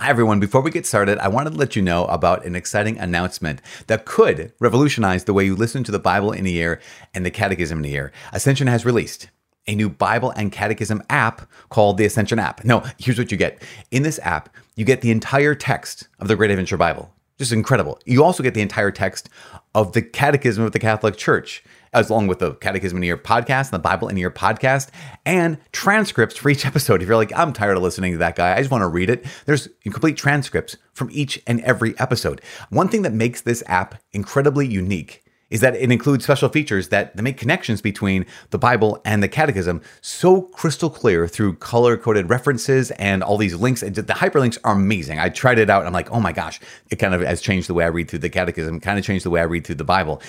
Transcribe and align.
Hi, 0.00 0.08
everyone. 0.08 0.40
Before 0.40 0.62
we 0.62 0.70
get 0.70 0.86
started, 0.86 1.18
I 1.18 1.28
wanted 1.28 1.50
to 1.50 1.58
let 1.58 1.76
you 1.76 1.82
know 1.82 2.06
about 2.06 2.46
an 2.46 2.56
exciting 2.56 2.98
announcement 2.98 3.60
that 3.86 4.06
could 4.06 4.50
revolutionize 4.58 5.24
the 5.24 5.34
way 5.34 5.44
you 5.44 5.54
listen 5.54 5.84
to 5.84 5.92
the 5.92 5.98
Bible 5.98 6.32
in 6.32 6.46
a 6.46 6.48
year 6.48 6.80
and 7.12 7.26
the 7.26 7.30
Catechism 7.30 7.80
in 7.80 7.84
a 7.84 7.88
year. 7.88 8.12
Ascension 8.32 8.66
has 8.66 8.86
released 8.86 9.28
a 9.66 9.74
new 9.74 9.90
Bible 9.90 10.30
and 10.30 10.50
Catechism 10.50 11.02
app 11.10 11.42
called 11.68 11.98
the 11.98 12.06
Ascension 12.06 12.38
app. 12.38 12.64
No, 12.64 12.82
here's 12.96 13.18
what 13.18 13.30
you 13.30 13.36
get. 13.36 13.62
In 13.90 14.02
this 14.02 14.18
app, 14.22 14.48
you 14.74 14.86
get 14.86 15.02
the 15.02 15.10
entire 15.10 15.54
text 15.54 16.08
of 16.18 16.28
the 16.28 16.36
Great 16.36 16.50
Adventure 16.50 16.78
Bible. 16.78 17.12
Just 17.36 17.52
incredible. 17.52 18.00
You 18.06 18.24
also 18.24 18.42
get 18.42 18.54
the 18.54 18.62
entire 18.62 18.90
text 18.90 19.28
of 19.74 19.92
the 19.92 20.00
Catechism 20.00 20.64
of 20.64 20.72
the 20.72 20.78
Catholic 20.78 21.18
Church 21.18 21.62
as 21.92 22.10
long 22.10 22.26
with 22.26 22.38
the 22.38 22.54
Catechism 22.54 22.96
in 22.98 23.04
Your 23.04 23.18
podcast 23.18 23.72
and 23.72 23.72
the 23.72 23.78
Bible 23.78 24.08
in 24.08 24.16
Your 24.16 24.30
podcast 24.30 24.90
and 25.24 25.58
transcripts 25.72 26.36
for 26.36 26.50
each 26.50 26.66
episode. 26.70 27.02
If 27.02 27.08
you're 27.08 27.16
like, 27.16 27.36
I'm 27.36 27.52
tired 27.52 27.76
of 27.76 27.82
listening 27.82 28.12
to 28.12 28.18
that 28.18 28.36
guy, 28.36 28.54
I 28.54 28.58
just 28.58 28.70
want 28.70 28.82
to 28.82 28.88
read 28.88 29.10
it, 29.10 29.26
there's 29.46 29.68
complete 29.84 30.16
transcripts 30.16 30.76
from 30.92 31.08
each 31.12 31.42
and 31.46 31.60
every 31.62 31.98
episode. 31.98 32.40
One 32.70 32.88
thing 32.88 33.02
that 33.02 33.12
makes 33.12 33.40
this 33.40 33.62
app 33.66 33.96
incredibly 34.12 34.66
unique 34.66 35.24
is 35.50 35.60
that 35.60 35.74
it 35.74 35.90
includes 35.90 36.24
special 36.24 36.48
features 36.48 36.88
that, 36.88 37.16
make 37.20 37.36
connections 37.36 37.82
between 37.82 38.24
the 38.50 38.58
Bible 38.58 39.00
and 39.04 39.22
the 39.22 39.28
Catechism 39.28 39.82
so 40.00 40.42
crystal 40.42 40.88
clear 40.88 41.26
through 41.28 41.54
color 41.56 41.96
coded 41.96 42.30
references 42.30 42.92
and 42.92 43.22
all 43.22 43.36
these 43.36 43.54
links. 43.56 43.80
The 43.82 43.90
hyperlinks 43.90 44.56
are 44.64 44.74
amazing. 44.74 45.18
I 45.18 45.28
tried 45.28 45.58
it 45.58 45.68
out 45.68 45.80
and 45.80 45.88
I'm 45.88 45.92
like, 45.92 46.10
oh 46.12 46.20
my 46.20 46.32
gosh, 46.32 46.60
it 46.90 46.96
kind 46.96 47.14
of 47.14 47.20
has 47.20 47.42
changed 47.42 47.68
the 47.68 47.74
way 47.74 47.84
I 47.84 47.88
read 47.88 48.08
through 48.08 48.20
the 48.20 48.30
Catechism, 48.30 48.80
kind 48.80 48.98
of 48.98 49.04
changed 49.04 49.24
the 49.24 49.30
way 49.30 49.40
I 49.40 49.44
read 49.44 49.66
through 49.66 49.74
the 49.74 49.84
Bible. 49.84 50.22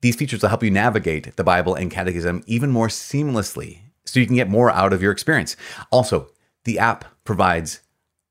These 0.00 0.16
features 0.16 0.42
will 0.42 0.50
help 0.50 0.62
you 0.62 0.70
navigate 0.70 1.36
the 1.36 1.44
Bible 1.44 1.74
and 1.74 1.90
Catechism 1.90 2.44
even 2.46 2.70
more 2.70 2.88
seamlessly 2.88 3.80
so 4.04 4.20
you 4.20 4.26
can 4.26 4.36
get 4.36 4.48
more 4.48 4.70
out 4.70 4.92
of 4.92 5.02
your 5.02 5.12
experience. 5.12 5.56
Also, 5.90 6.30
the 6.64 6.78
app 6.78 7.04
provides 7.24 7.80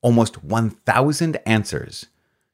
almost 0.01 0.43
1,000 0.43 1.37
answers 1.45 2.05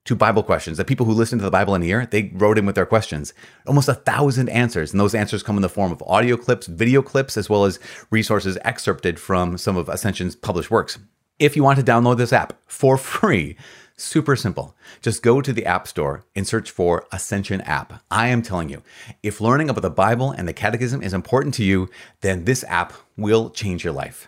to 0.05 0.15
Bible 0.15 0.43
questions 0.43 0.77
The 0.77 0.85
people 0.85 1.05
who 1.05 1.11
listen 1.11 1.37
to 1.39 1.45
the 1.45 1.51
Bible 1.51 1.75
in 1.75 1.83
a 1.83 1.85
year, 1.85 2.07
they 2.09 2.31
wrote 2.33 2.57
in 2.57 2.65
with 2.65 2.75
their 2.75 2.85
questions. 2.85 3.33
Almost 3.67 3.89
a 3.89 3.93
thousand 3.93 4.49
answers. 4.49 4.91
And 4.91 4.99
those 4.99 5.13
answers 5.13 5.43
come 5.43 5.57
in 5.57 5.61
the 5.61 5.69
form 5.69 5.91
of 5.91 6.03
audio 6.07 6.37
clips, 6.37 6.67
video 6.67 7.01
clips, 7.01 7.37
as 7.37 7.49
well 7.49 7.65
as 7.65 7.79
resources 8.09 8.57
excerpted 8.63 9.19
from 9.19 9.57
some 9.57 9.77
of 9.77 9.89
Ascension's 9.89 10.35
published 10.35 10.71
works. 10.71 10.97
If 11.39 11.55
you 11.55 11.63
want 11.63 11.79
to 11.79 11.85
download 11.85 12.17
this 12.17 12.33
app 12.33 12.53
for 12.67 12.97
free, 12.97 13.57
Super 14.01 14.35
simple. 14.35 14.75
Just 15.03 15.21
go 15.21 15.41
to 15.41 15.53
the 15.53 15.67
App 15.67 15.87
Store 15.87 16.25
and 16.35 16.47
search 16.47 16.71
for 16.71 17.05
Ascension 17.11 17.61
app. 17.61 18.01
I 18.09 18.29
am 18.29 18.41
telling 18.41 18.67
you, 18.67 18.81
if 19.21 19.39
learning 19.39 19.69
about 19.69 19.81
the 19.81 19.91
Bible 19.91 20.31
and 20.31 20.47
the 20.47 20.53
Catechism 20.53 21.03
is 21.03 21.13
important 21.13 21.53
to 21.55 21.63
you, 21.63 21.87
then 22.21 22.45
this 22.45 22.63
app 22.67 22.93
will 23.15 23.51
change 23.51 23.83
your 23.83 23.93
life. 23.93 24.27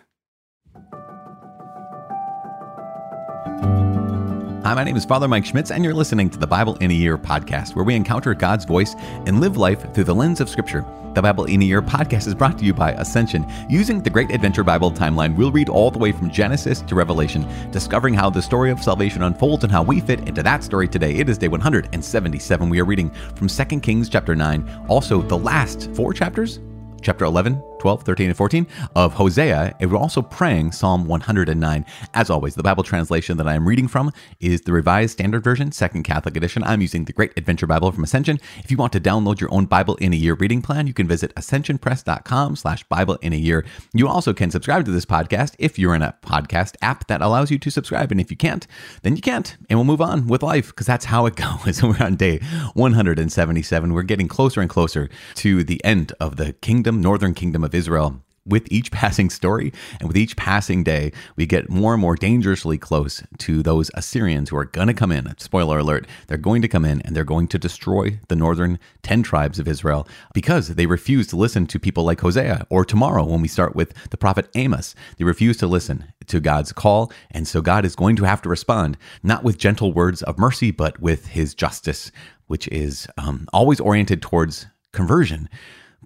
Hi, 4.64 4.74
my 4.74 4.86
name 4.86 4.96
is 4.96 5.04
Father 5.04 5.28
Mike 5.28 5.46
Schmitz, 5.46 5.72
and 5.72 5.84
you're 5.84 5.94
listening 5.94 6.30
to 6.30 6.38
the 6.38 6.48
Bible 6.48 6.78
in 6.78 6.90
a 6.90 6.94
Year 6.94 7.18
podcast, 7.18 7.76
where 7.76 7.84
we 7.84 7.96
encounter 7.96 8.34
God's 8.34 8.64
voice 8.64 8.96
and 9.26 9.42
live 9.42 9.58
life 9.58 9.94
through 9.94 10.06
the 10.06 10.16
lens 10.16 10.40
of 10.40 10.48
Scripture. 10.48 10.86
The 11.16 11.22
Bible 11.22 11.44
in 11.44 11.62
a 11.62 11.66
Year 11.66 11.82
podcast 11.82 12.28
is 12.28 12.34
brought 12.34 12.58
to 12.60 12.64
you 12.64 12.74
by 12.74 12.94
Ascension. 12.94 13.46
Using 13.70 14.02
the 14.02 14.10
Great 14.10 14.32
Adventure 14.32 14.64
Bible 14.64 14.90
timeline, 14.90 15.36
we'll 15.36 15.52
read 15.52 15.68
all 15.68 15.92
the 15.92 16.00
way 16.00 16.14
from 16.14 16.32
Genesis 16.32 16.80
to 16.80 16.96
Revelation, 16.96 17.46
discovering 17.72 18.14
how 18.14 18.30
the 18.30 18.42
story 18.42 18.72
of 18.72 18.82
salvation 18.82 19.24
unfolds 19.24 19.66
and 19.66 19.72
how 19.72 19.84
we 19.84 20.00
fit 20.00 20.26
into 20.30 20.42
that 20.44 20.64
story 20.64 20.88
today. 20.88 21.16
It 21.16 21.28
is 21.28 21.38
day 21.38 21.50
177. 21.50 22.70
We 22.70 22.80
are 22.80 22.86
reading 22.86 23.10
from 23.36 23.50
2 23.50 23.82
Kings 23.82 24.08
chapter 24.08 24.34
9, 24.34 24.86
also 24.88 25.22
the 25.22 25.38
last 25.38 25.94
four 25.94 26.14
chapters 26.14 26.62
chapter 27.02 27.26
11, 27.26 27.62
12, 27.84 28.04
13, 28.04 28.28
and 28.28 28.38
14 28.38 28.68
of 28.96 29.14
Hosea, 29.16 29.76
and 29.78 29.92
we're 29.92 29.98
also 29.98 30.22
praying 30.22 30.72
Psalm 30.72 31.06
109. 31.06 31.86
As 32.14 32.30
always, 32.30 32.56
the 32.56 32.64
Bible 32.64 32.82
translation 32.82 33.36
that 33.36 33.46
I 33.46 33.56
am 33.56 33.68
reading 33.68 33.90
from 33.90 34.10
is 34.40 34.62
the 34.62 34.72
Revised 34.72 35.12
Standard 35.12 35.44
Version, 35.44 35.74
Second 35.74 36.04
Catholic 36.04 36.38
Edition. 36.38 36.64
I'm 36.64 36.80
using 36.80 37.04
the 37.04 37.12
Great 37.12 37.34
Adventure 37.36 37.68
Bible 37.68 37.92
from 37.92 38.06
Ascension. 38.06 38.40
If 38.60 38.72
you 38.72 38.78
want 38.78 38.94
to 38.94 39.02
download 39.02 39.42
your 39.42 39.54
own 39.54 39.66
Bible 39.66 39.96
in 39.96 40.14
a 40.14 40.16
Year 40.16 40.34
reading 40.34 40.62
plan, 40.62 40.88
you 40.88 40.94
can 40.94 41.10
visit 41.10 41.36
ascensionpress.com 41.36 42.56
slash 42.56 42.86
Bible 42.86 43.16
in 43.16 43.34
a 43.34 43.36
Year. 43.36 43.66
You 43.94 44.08
also 44.08 44.32
can 44.32 44.50
subscribe 44.50 44.86
to 44.86 44.92
this 44.92 45.06
podcast 45.06 45.54
if 45.60 45.78
you're 45.78 45.94
in 45.94 46.04
a 46.04 46.16
podcast 46.22 46.78
app 46.82 47.08
that 47.08 47.22
allows 47.22 47.52
you 47.52 47.60
to 47.60 47.70
subscribe. 47.70 48.14
And 48.14 48.22
if 48.22 48.32
you 48.32 48.38
can't, 48.38 48.66
then 49.02 49.18
you 49.18 49.22
can't. 49.22 49.58
And 49.70 49.78
we'll 49.78 49.84
move 49.84 50.00
on 50.00 50.28
with 50.28 50.42
life 50.42 50.68
because 50.68 50.88
that's 50.88 51.04
how 51.04 51.26
it 51.26 51.36
goes. 51.66 51.84
we're 51.84 51.98
on 52.00 52.16
day 52.16 52.40
177. 52.76 53.92
We're 53.92 54.04
getting 54.04 54.30
closer 54.30 54.62
and 54.62 54.70
closer 54.70 55.10
to 55.36 55.66
the 55.66 55.84
end 55.84 56.14
of 56.22 56.38
the 56.38 56.54
kingdom 56.54 56.94
kingdom, 56.94 57.02
northern 57.02 57.34
kingdom 57.34 57.64
of 57.64 57.73
Israel. 57.74 58.22
With 58.46 58.70
each 58.70 58.92
passing 58.92 59.30
story 59.30 59.72
and 60.00 60.08
with 60.10 60.18
each 60.18 60.36
passing 60.36 60.84
day, 60.84 61.14
we 61.38 61.46
get 61.46 61.70
more 61.70 61.94
and 61.94 62.02
more 62.02 62.18
dangerously 62.18 62.78
close 62.78 63.24
to 63.38 63.64
those 63.64 63.90
Assyrians 63.94 64.50
who 64.50 64.58
are 64.58 64.66
going 64.66 64.88
to 64.88 64.94
come 64.94 65.14
in. 65.14 65.34
Spoiler 65.38 65.80
alert, 65.80 66.08
they're 66.28 66.38
going 66.38 66.62
to 66.62 66.68
come 66.68 66.84
in 66.84 67.02
and 67.04 67.16
they're 67.16 67.24
going 67.24 67.48
to 67.48 67.58
destroy 67.58 68.20
the 68.28 68.36
northern 68.36 68.80
10 69.02 69.24
tribes 69.24 69.60
of 69.60 69.68
Israel 69.70 70.06
because 70.34 70.68
they 70.70 70.86
refuse 70.86 71.26
to 71.28 71.38
listen 71.38 71.66
to 71.68 71.80
people 71.80 72.04
like 72.04 72.20
Hosea. 72.20 72.68
Or 72.70 72.84
tomorrow, 72.84 73.24
when 73.24 73.42
we 73.42 73.48
start 73.48 73.78
with 73.78 73.94
the 74.10 74.18
prophet 74.18 74.50
Amos, 74.56 74.94
they 75.18 75.24
refuse 75.24 75.56
to 75.58 75.68
listen 75.68 76.12
to 76.28 76.42
God's 76.42 76.74
call. 76.74 77.14
And 77.32 77.48
so 77.48 77.62
God 77.62 77.86
is 77.86 77.96
going 77.96 78.18
to 78.18 78.26
have 78.26 78.42
to 78.42 78.50
respond, 78.50 78.98
not 79.24 79.46
with 79.46 79.58
gentle 79.58 79.94
words 79.94 80.22
of 80.22 80.38
mercy, 80.38 80.72
but 80.72 81.00
with 81.00 81.28
his 81.28 81.56
justice, 81.56 82.12
which 82.48 82.68
is 82.68 83.08
um, 83.18 83.48
always 83.54 83.80
oriented 83.80 84.22
towards 84.22 84.68
conversion 84.92 85.48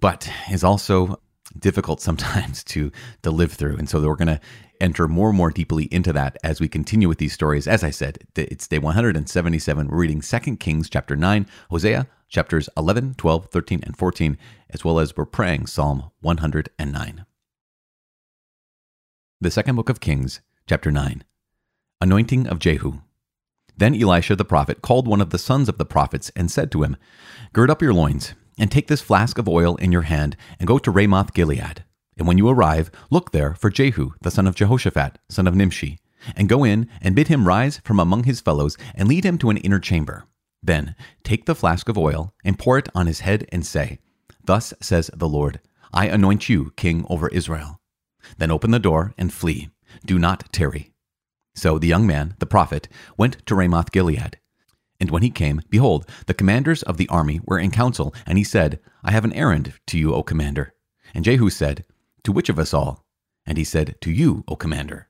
but 0.00 0.30
is 0.50 0.64
also 0.64 1.20
difficult 1.58 2.00
sometimes 2.00 2.64
to 2.72 2.90
to 3.22 3.30
live 3.30 3.52
through. 3.52 3.76
And 3.76 3.88
so 3.88 4.00
we're 4.00 4.16
going 4.16 4.28
to 4.28 4.40
enter 4.80 5.08
more 5.08 5.28
and 5.28 5.36
more 5.36 5.50
deeply 5.50 5.84
into 5.86 6.12
that 6.12 6.36
as 6.44 6.60
we 6.60 6.68
continue 6.68 7.08
with 7.08 7.18
these 7.18 7.32
stories. 7.32 7.66
As 7.66 7.82
I 7.82 7.90
said, 7.90 8.18
it's 8.36 8.68
day 8.68 8.78
177. 8.78 9.88
We're 9.88 9.96
reading 9.96 10.20
2 10.20 10.56
Kings 10.56 10.88
chapter 10.88 11.16
9, 11.16 11.46
Hosea 11.70 12.06
chapters 12.28 12.68
11, 12.76 13.14
12, 13.14 13.46
13, 13.46 13.80
and 13.84 13.96
14, 13.96 14.38
as 14.70 14.84
well 14.84 14.98
as 14.98 15.16
we're 15.16 15.24
praying 15.24 15.66
Psalm 15.66 16.10
109. 16.20 17.24
The 19.40 19.50
second 19.50 19.76
book 19.76 19.88
of 19.88 20.00
Kings, 20.00 20.40
chapter 20.66 20.90
9. 20.90 21.24
Anointing 22.00 22.46
of 22.46 22.58
Jehu. 22.58 23.00
Then 23.76 23.94
Elisha 23.94 24.36
the 24.36 24.44
prophet 24.44 24.82
called 24.82 25.06
one 25.06 25.20
of 25.20 25.30
the 25.30 25.38
sons 25.38 25.68
of 25.68 25.78
the 25.78 25.84
prophets 25.84 26.30
and 26.36 26.50
said 26.50 26.70
to 26.72 26.82
him, 26.82 26.96
Gird 27.52 27.70
up 27.70 27.80
your 27.80 27.94
loins 27.94 28.34
and 28.58 28.70
take 28.70 28.88
this 28.88 29.00
flask 29.00 29.38
of 29.38 29.48
oil 29.48 29.76
in 29.76 29.92
your 29.92 30.02
hand 30.02 30.36
and 30.58 30.66
go 30.66 30.78
to 30.78 30.90
Ramoth 30.90 31.32
Gilead. 31.32 31.84
And 32.16 32.26
when 32.26 32.38
you 32.38 32.48
arrive, 32.48 32.90
look 33.10 33.30
there 33.30 33.54
for 33.54 33.70
Jehu, 33.70 34.10
the 34.20 34.30
son 34.30 34.46
of 34.46 34.56
Jehoshaphat, 34.56 35.18
son 35.28 35.46
of 35.46 35.54
Nimshi, 35.54 35.98
and 36.36 36.48
go 36.48 36.64
in 36.64 36.88
and 37.00 37.14
bid 37.14 37.28
him 37.28 37.46
rise 37.46 37.80
from 37.84 38.00
among 38.00 38.24
his 38.24 38.40
fellows 38.40 38.76
and 38.94 39.08
lead 39.08 39.24
him 39.24 39.38
to 39.38 39.50
an 39.50 39.56
inner 39.58 39.78
chamber. 39.78 40.24
Then 40.62 40.96
take 41.22 41.46
the 41.46 41.54
flask 41.54 41.88
of 41.88 41.96
oil 41.96 42.34
and 42.44 42.58
pour 42.58 42.78
it 42.78 42.88
on 42.94 43.06
his 43.06 43.20
head 43.20 43.46
and 43.52 43.64
say, 43.64 44.00
Thus 44.44 44.74
says 44.80 45.10
the 45.14 45.28
Lord, 45.28 45.60
I 45.92 46.08
anoint 46.08 46.48
you 46.48 46.72
king 46.76 47.06
over 47.08 47.28
Israel. 47.28 47.80
Then 48.38 48.50
open 48.50 48.72
the 48.72 48.78
door 48.78 49.14
and 49.16 49.32
flee. 49.32 49.70
Do 50.04 50.18
not 50.18 50.52
tarry. 50.52 50.92
So 51.54 51.78
the 51.78 51.86
young 51.86 52.06
man, 52.06 52.34
the 52.40 52.46
prophet, 52.46 52.88
went 53.16 53.44
to 53.46 53.54
Ramoth 53.54 53.92
Gilead. 53.92 54.38
And 55.00 55.10
when 55.10 55.22
he 55.22 55.30
came, 55.30 55.62
behold, 55.70 56.08
the 56.26 56.34
commanders 56.34 56.82
of 56.82 56.96
the 56.96 57.08
army 57.08 57.40
were 57.44 57.58
in 57.58 57.70
council, 57.70 58.14
and 58.26 58.36
he 58.36 58.44
said, 58.44 58.80
I 59.04 59.12
have 59.12 59.24
an 59.24 59.32
errand 59.32 59.74
to 59.86 59.98
you, 59.98 60.12
O 60.12 60.22
commander. 60.22 60.74
And 61.14 61.24
Jehu 61.24 61.50
said, 61.50 61.84
To 62.24 62.32
which 62.32 62.48
of 62.48 62.58
us 62.58 62.74
all? 62.74 63.04
And 63.46 63.58
he 63.58 63.64
said, 63.64 63.96
To 64.00 64.10
you, 64.10 64.44
O 64.48 64.56
commander. 64.56 65.08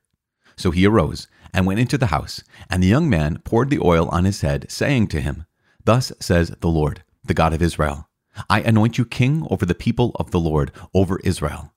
So 0.55 0.71
he 0.71 0.85
arose 0.85 1.27
and 1.53 1.65
went 1.65 1.79
into 1.79 1.97
the 1.97 2.07
house, 2.07 2.43
and 2.69 2.83
the 2.83 2.87
young 2.87 3.09
man 3.09 3.39
poured 3.43 3.69
the 3.69 3.79
oil 3.79 4.07
on 4.09 4.25
his 4.25 4.41
head, 4.41 4.69
saying 4.69 5.07
to 5.07 5.21
him, 5.21 5.45
Thus 5.83 6.11
says 6.19 6.53
the 6.59 6.67
Lord, 6.67 7.03
the 7.25 7.33
God 7.33 7.53
of 7.53 7.61
Israel, 7.61 8.07
I 8.49 8.61
anoint 8.61 8.97
you 8.97 9.05
king 9.05 9.47
over 9.49 9.65
the 9.65 9.73
people 9.73 10.11
of 10.15 10.31
the 10.31 10.39
Lord, 10.39 10.71
over 10.93 11.19
Israel. 11.23 11.73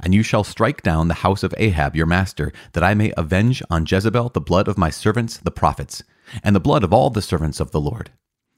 And 0.00 0.14
you 0.14 0.22
shall 0.22 0.42
strike 0.42 0.82
down 0.82 1.08
the 1.08 1.22
house 1.22 1.42
of 1.42 1.54
Ahab 1.58 1.94
your 1.94 2.06
master, 2.06 2.52
that 2.72 2.82
I 2.82 2.94
may 2.94 3.12
avenge 3.16 3.62
on 3.70 3.86
Jezebel 3.88 4.30
the 4.30 4.40
blood 4.40 4.66
of 4.66 4.78
my 4.78 4.90
servants 4.90 5.36
the 5.36 5.50
prophets, 5.50 6.02
and 6.42 6.54
the 6.54 6.60
blood 6.60 6.84
of 6.84 6.92
all 6.92 7.10
the 7.10 7.22
servants 7.22 7.60
of 7.60 7.70
the 7.70 7.80
Lord. 7.80 8.10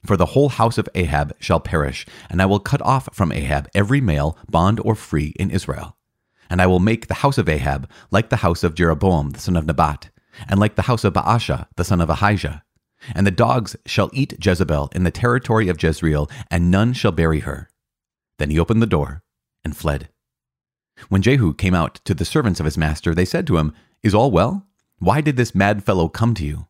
For 0.04 0.16
the 0.16 0.26
whole 0.26 0.50
house 0.50 0.76
of 0.76 0.88
Ahab 0.94 1.34
shall 1.40 1.60
perish, 1.60 2.06
and 2.28 2.42
I 2.42 2.46
will 2.46 2.58
cut 2.58 2.82
off 2.82 3.08
from 3.12 3.32
Ahab 3.32 3.68
every 3.74 4.00
male, 4.00 4.36
bond 4.48 4.80
or 4.84 4.94
free, 4.94 5.34
in 5.36 5.50
Israel. 5.50 5.96
And 6.50 6.60
I 6.60 6.66
will 6.66 6.80
make 6.80 7.06
the 7.06 7.14
house 7.14 7.38
of 7.38 7.48
Ahab 7.48 7.88
like 8.10 8.28
the 8.28 8.36
house 8.36 8.62
of 8.62 8.74
Jeroboam 8.74 9.30
the 9.30 9.40
son 9.40 9.56
of 9.56 9.66
Nebat, 9.66 10.10
and 10.46 10.60
like 10.60 10.74
the 10.74 10.82
house 10.82 11.04
of 11.04 11.14
Baasha 11.14 11.68
the 11.76 11.84
son 11.84 12.00
of 12.00 12.10
Ahijah. 12.10 12.62
And 13.14 13.26
the 13.26 13.30
dogs 13.30 13.76
shall 13.86 14.10
eat 14.12 14.44
Jezebel 14.44 14.90
in 14.94 15.04
the 15.04 15.10
territory 15.10 15.68
of 15.68 15.82
Jezreel, 15.82 16.30
and 16.50 16.70
none 16.70 16.92
shall 16.92 17.12
bury 17.12 17.40
her. 17.40 17.70
Then 18.38 18.50
he 18.50 18.58
opened 18.58 18.82
the 18.82 18.86
door 18.86 19.22
and 19.64 19.76
fled. 19.76 20.08
When 21.08 21.22
Jehu 21.22 21.54
came 21.54 21.74
out 21.74 22.00
to 22.04 22.14
the 22.14 22.24
servants 22.24 22.60
of 22.60 22.66
his 22.66 22.78
master, 22.78 23.14
they 23.14 23.24
said 23.24 23.46
to 23.46 23.58
him, 23.58 23.74
Is 24.02 24.14
all 24.14 24.30
well? 24.30 24.66
Why 24.98 25.20
did 25.20 25.36
this 25.36 25.54
mad 25.54 25.84
fellow 25.84 26.08
come 26.08 26.34
to 26.34 26.44
you? 26.44 26.66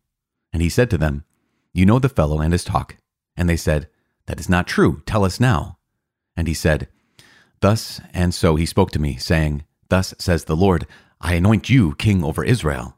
And 0.54 0.62
he 0.62 0.68
said 0.68 0.88
to 0.90 0.98
them, 0.98 1.24
You 1.72 1.84
know 1.84 1.98
the 1.98 2.08
fellow 2.08 2.40
and 2.40 2.52
his 2.52 2.62
talk. 2.62 2.96
And 3.36 3.48
they 3.48 3.56
said, 3.56 3.88
That 4.26 4.38
is 4.38 4.48
not 4.48 4.68
true. 4.68 5.02
Tell 5.04 5.24
us 5.24 5.40
now. 5.40 5.78
And 6.36 6.46
he 6.46 6.54
said, 6.54 6.86
Thus 7.60 8.00
and 8.14 8.32
so 8.32 8.54
he 8.54 8.64
spoke 8.64 8.92
to 8.92 9.00
me, 9.00 9.16
saying, 9.16 9.64
Thus 9.88 10.14
says 10.16 10.44
the 10.44 10.54
Lord, 10.54 10.86
I 11.20 11.34
anoint 11.34 11.68
you 11.68 11.96
king 11.96 12.22
over 12.22 12.44
Israel. 12.44 12.96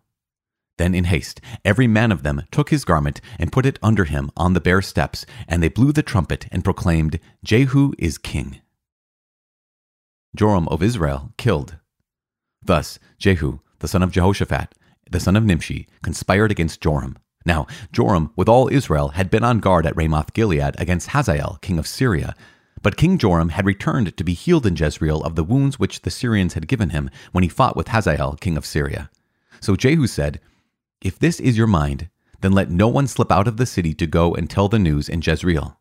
Then 0.76 0.94
in 0.94 1.04
haste, 1.04 1.40
every 1.64 1.86
man 1.86 2.12
of 2.12 2.22
them 2.22 2.42
took 2.50 2.68
his 2.68 2.84
garment 2.84 3.22
and 3.38 3.50
put 3.50 3.64
it 3.64 3.78
under 3.82 4.04
him 4.04 4.30
on 4.36 4.52
the 4.52 4.60
bare 4.60 4.82
steps, 4.82 5.24
and 5.48 5.62
they 5.62 5.70
blew 5.70 5.92
the 5.92 6.02
trumpet 6.02 6.46
and 6.52 6.62
proclaimed, 6.62 7.18
Jehu 7.42 7.94
is 7.98 8.18
king. 8.18 8.60
Joram 10.36 10.68
of 10.68 10.82
Israel 10.82 11.32
killed. 11.38 11.78
Thus 12.62 12.98
Jehu, 13.18 13.60
the 13.78 13.88
son 13.88 14.02
of 14.02 14.10
Jehoshaphat, 14.10 14.74
the 15.10 15.20
son 15.20 15.36
of 15.36 15.44
Nimshi, 15.44 15.88
conspired 16.02 16.50
against 16.50 16.82
Joram. 16.82 17.16
Now, 17.46 17.68
Joram, 17.92 18.32
with 18.34 18.48
all 18.48 18.68
Israel, 18.68 19.10
had 19.10 19.30
been 19.30 19.44
on 19.44 19.60
guard 19.60 19.86
at 19.86 19.96
Ramoth 19.96 20.34
Gilead 20.34 20.74
against 20.78 21.10
Hazael, 21.10 21.58
king 21.62 21.78
of 21.78 21.86
Syria. 21.86 22.34
But 22.82 22.96
King 22.96 23.16
Joram 23.16 23.50
had 23.50 23.64
returned 23.64 24.16
to 24.16 24.24
be 24.24 24.34
healed 24.34 24.66
in 24.66 24.76
Jezreel 24.76 25.22
of 25.22 25.36
the 25.36 25.44
wounds 25.44 25.78
which 25.78 26.02
the 26.02 26.10
Syrians 26.10 26.54
had 26.54 26.68
given 26.68 26.90
him 26.90 27.08
when 27.30 27.44
he 27.44 27.48
fought 27.48 27.76
with 27.76 27.88
Hazael, 27.88 28.36
king 28.40 28.56
of 28.56 28.66
Syria. 28.66 29.10
So 29.60 29.76
Jehu 29.76 30.06
said, 30.08 30.40
if 31.00 31.18
this 31.18 31.38
is 31.38 31.56
your 31.56 31.68
mind, 31.68 32.08
then 32.40 32.52
let 32.52 32.70
no 32.70 32.88
one 32.88 33.06
slip 33.06 33.30
out 33.30 33.48
of 33.48 33.56
the 33.56 33.66
city 33.66 33.94
to 33.94 34.06
go 34.06 34.34
and 34.34 34.50
tell 34.50 34.68
the 34.68 34.78
news 34.78 35.08
in 35.08 35.22
Jezreel. 35.22 35.78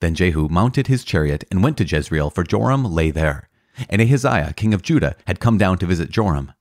Then 0.00 0.14
Jehu 0.14 0.48
mounted 0.48 0.86
his 0.86 1.04
chariot 1.04 1.44
and 1.50 1.62
went 1.62 1.76
to 1.78 1.84
Jezreel, 1.84 2.30
for 2.30 2.44
Joram 2.44 2.84
lay 2.84 3.10
there. 3.10 3.48
And 3.90 4.00
Ahaziah, 4.00 4.54
king 4.54 4.72
of 4.72 4.82
Judah, 4.82 5.16
had 5.26 5.40
come 5.40 5.58
down 5.58 5.78
to 5.78 5.86
visit 5.86 6.10
Joram. 6.10 6.52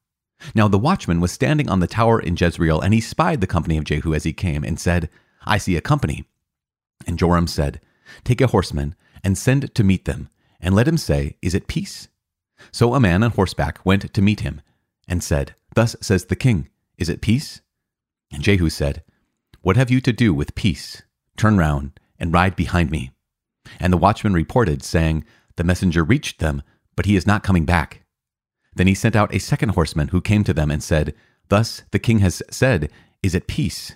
Now 0.53 0.67
the 0.67 0.79
watchman 0.79 1.19
was 1.19 1.31
standing 1.31 1.69
on 1.69 1.79
the 1.79 1.87
tower 1.87 2.19
in 2.19 2.35
Jezreel, 2.37 2.81
and 2.81 2.93
he 2.93 3.01
spied 3.01 3.41
the 3.41 3.47
company 3.47 3.77
of 3.77 3.83
Jehu 3.83 4.13
as 4.13 4.23
he 4.23 4.33
came, 4.33 4.63
and 4.63 4.79
said, 4.79 5.09
I 5.45 5.57
see 5.57 5.75
a 5.75 5.81
company. 5.81 6.25
And 7.07 7.17
Joram 7.17 7.47
said, 7.47 7.79
Take 8.23 8.41
a 8.41 8.47
horseman, 8.47 8.95
and 9.23 9.37
send 9.37 9.73
to 9.73 9.83
meet 9.83 10.05
them, 10.05 10.29
and 10.59 10.75
let 10.75 10.87
him 10.87 10.97
say, 10.97 11.37
Is 11.41 11.53
it 11.53 11.67
peace? 11.67 12.07
So 12.71 12.93
a 12.93 12.99
man 12.99 13.23
on 13.23 13.31
horseback 13.31 13.85
went 13.85 14.13
to 14.13 14.21
meet 14.21 14.41
him, 14.41 14.61
and 15.07 15.23
said, 15.23 15.55
Thus 15.75 15.95
says 16.01 16.25
the 16.25 16.35
king, 16.35 16.69
Is 16.97 17.09
it 17.09 17.21
peace? 17.21 17.61
And 18.31 18.43
Jehu 18.43 18.69
said, 18.69 19.03
What 19.61 19.77
have 19.77 19.91
you 19.91 20.01
to 20.01 20.13
do 20.13 20.33
with 20.33 20.55
peace? 20.55 21.03
Turn 21.37 21.57
round 21.57 21.99
and 22.19 22.33
ride 22.33 22.55
behind 22.55 22.91
me. 22.91 23.11
And 23.79 23.91
the 23.91 23.97
watchman 23.97 24.33
reported, 24.33 24.83
saying, 24.83 25.25
The 25.55 25.63
messenger 25.63 26.03
reached 26.03 26.39
them, 26.39 26.61
but 26.95 27.05
he 27.05 27.15
is 27.15 27.27
not 27.27 27.43
coming 27.43 27.65
back. 27.65 28.02
Then 28.75 28.87
he 28.87 28.95
sent 28.95 29.15
out 29.15 29.33
a 29.33 29.39
second 29.39 29.69
horseman 29.69 30.09
who 30.09 30.21
came 30.21 30.43
to 30.43 30.53
them 30.53 30.71
and 30.71 30.83
said, 30.83 31.13
Thus 31.49 31.83
the 31.91 31.99
king 31.99 32.19
has 32.19 32.41
said, 32.49 32.89
Is 33.21 33.35
it 33.35 33.47
peace? 33.47 33.93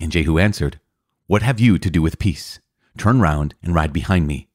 And 0.00 0.12
Jehu 0.12 0.38
answered, 0.38 0.78
What 1.26 1.42
have 1.42 1.60
you 1.60 1.78
to 1.78 1.90
do 1.90 2.02
with 2.02 2.18
peace? 2.18 2.58
Turn 2.98 3.20
round 3.20 3.54
and 3.62 3.74
ride 3.74 3.92
behind 3.92 4.26
me. 4.26 4.48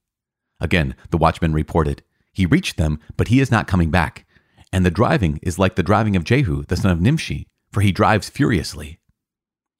Again 0.59 0.95
the 1.09 1.17
watchman 1.17 1.53
reported, 1.53 2.03
He 2.33 2.45
reached 2.45 2.77
them, 2.77 2.99
but 3.15 3.29
he 3.29 3.39
is 3.39 3.51
not 3.51 3.67
coming 3.67 3.89
back. 3.89 4.25
And 4.71 4.85
the 4.85 4.91
driving 4.91 5.39
is 5.41 5.57
like 5.57 5.75
the 5.75 5.83
driving 5.83 6.15
of 6.15 6.23
Jehu, 6.23 6.63
the 6.63 6.75
son 6.75 6.91
of 6.91 7.01
Nimshi, 7.01 7.47
for 7.71 7.81
he 7.81 7.91
drives 7.91 8.29
furiously. 8.29 8.99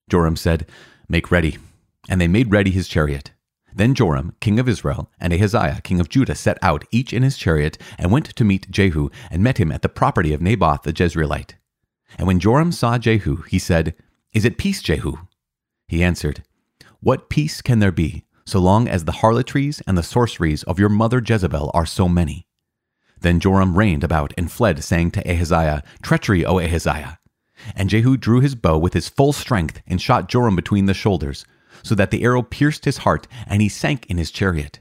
Joram 0.09 0.35
said, 0.37 0.65
Make 1.09 1.31
ready. 1.31 1.57
And 2.09 2.21
they 2.21 2.27
made 2.27 2.51
ready 2.51 2.71
his 2.71 2.87
chariot. 2.87 3.31
Then 3.77 3.93
Joram, 3.93 4.33
king 4.39 4.59
of 4.59 4.67
Israel, 4.67 5.11
and 5.19 5.31
Ahaziah, 5.31 5.81
king 5.83 5.99
of 5.99 6.09
Judah, 6.09 6.33
set 6.33 6.57
out, 6.63 6.83
each 6.89 7.13
in 7.13 7.21
his 7.21 7.37
chariot, 7.37 7.77
and 7.99 8.11
went 8.11 8.25
to 8.35 8.43
meet 8.43 8.71
Jehu, 8.71 9.11
and 9.29 9.43
met 9.43 9.59
him 9.59 9.71
at 9.71 9.83
the 9.83 9.87
property 9.87 10.33
of 10.33 10.41
Naboth 10.41 10.81
the 10.81 10.91
Jezreelite. 10.91 11.53
And 12.17 12.25
when 12.25 12.39
Joram 12.39 12.71
saw 12.71 12.97
Jehu, 12.97 13.43
he 13.43 13.59
said, 13.59 13.93
Is 14.33 14.45
it 14.45 14.57
peace, 14.57 14.81
Jehu? 14.81 15.17
He 15.87 16.03
answered, 16.03 16.43
What 17.01 17.29
peace 17.29 17.61
can 17.61 17.77
there 17.77 17.91
be, 17.91 18.25
so 18.45 18.57
long 18.57 18.87
as 18.87 19.05
the 19.05 19.19
harlotries 19.21 19.79
and 19.85 19.95
the 19.95 20.01
sorceries 20.01 20.63
of 20.63 20.79
your 20.79 20.89
mother 20.89 21.21
Jezebel 21.23 21.69
are 21.75 21.85
so 21.85 22.09
many? 22.09 22.47
Then 23.21 23.39
Joram 23.39 23.77
reined 23.77 24.03
about 24.03 24.33
and 24.39 24.51
fled, 24.51 24.83
saying 24.83 25.11
to 25.11 25.31
Ahaziah, 25.31 25.83
Treachery, 26.01 26.43
O 26.43 26.57
Ahaziah! 26.57 27.19
And 27.75 27.91
Jehu 27.91 28.17
drew 28.17 28.39
his 28.39 28.55
bow 28.55 28.79
with 28.79 28.93
his 28.93 29.07
full 29.07 29.33
strength 29.33 29.83
and 29.85 30.01
shot 30.01 30.29
Joram 30.29 30.55
between 30.55 30.87
the 30.87 30.95
shoulders, 30.95 31.45
so 31.87 31.95
that 31.95 32.11
the 32.11 32.23
arrow 32.23 32.43
pierced 32.43 32.85
his 32.85 32.97
heart, 32.97 33.27
and 33.47 33.61
he 33.61 33.69
sank 33.69 34.05
in 34.07 34.17
his 34.17 34.31
chariot. 34.31 34.79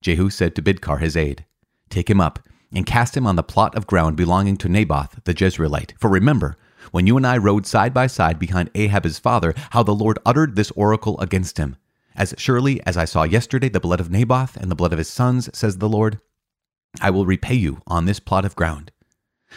Jehu 0.00 0.30
said 0.30 0.54
to 0.54 0.62
Bidkar 0.62 1.00
his 1.00 1.16
aide, 1.16 1.44
Take 1.90 2.08
him 2.08 2.20
up, 2.20 2.38
and 2.72 2.86
cast 2.86 3.16
him 3.16 3.26
on 3.26 3.36
the 3.36 3.42
plot 3.42 3.74
of 3.74 3.86
ground 3.86 4.16
belonging 4.16 4.56
to 4.58 4.68
Naboth 4.68 5.24
the 5.24 5.34
Jezreelite. 5.34 5.92
For 5.98 6.08
remember, 6.08 6.56
when 6.90 7.06
you 7.06 7.16
and 7.16 7.26
I 7.26 7.36
rode 7.36 7.66
side 7.66 7.94
by 7.94 8.06
side 8.06 8.38
behind 8.38 8.70
Ahab 8.74 9.04
his 9.04 9.18
father, 9.18 9.54
how 9.70 9.82
the 9.82 9.94
Lord 9.94 10.18
uttered 10.26 10.56
this 10.56 10.70
oracle 10.72 11.18
against 11.20 11.58
him. 11.58 11.76
As 12.14 12.34
surely 12.36 12.84
as 12.86 12.96
I 12.96 13.04
saw 13.04 13.22
yesterday 13.22 13.68
the 13.68 13.80
blood 13.80 14.00
of 14.00 14.10
Naboth 14.10 14.56
and 14.56 14.70
the 14.70 14.74
blood 14.74 14.92
of 14.92 14.98
his 14.98 15.08
sons, 15.08 15.48
says 15.52 15.78
the 15.78 15.88
Lord, 15.88 16.20
I 17.00 17.10
will 17.10 17.24
repay 17.24 17.54
you 17.54 17.80
on 17.86 18.04
this 18.04 18.20
plot 18.20 18.44
of 18.44 18.56
ground. 18.56 18.92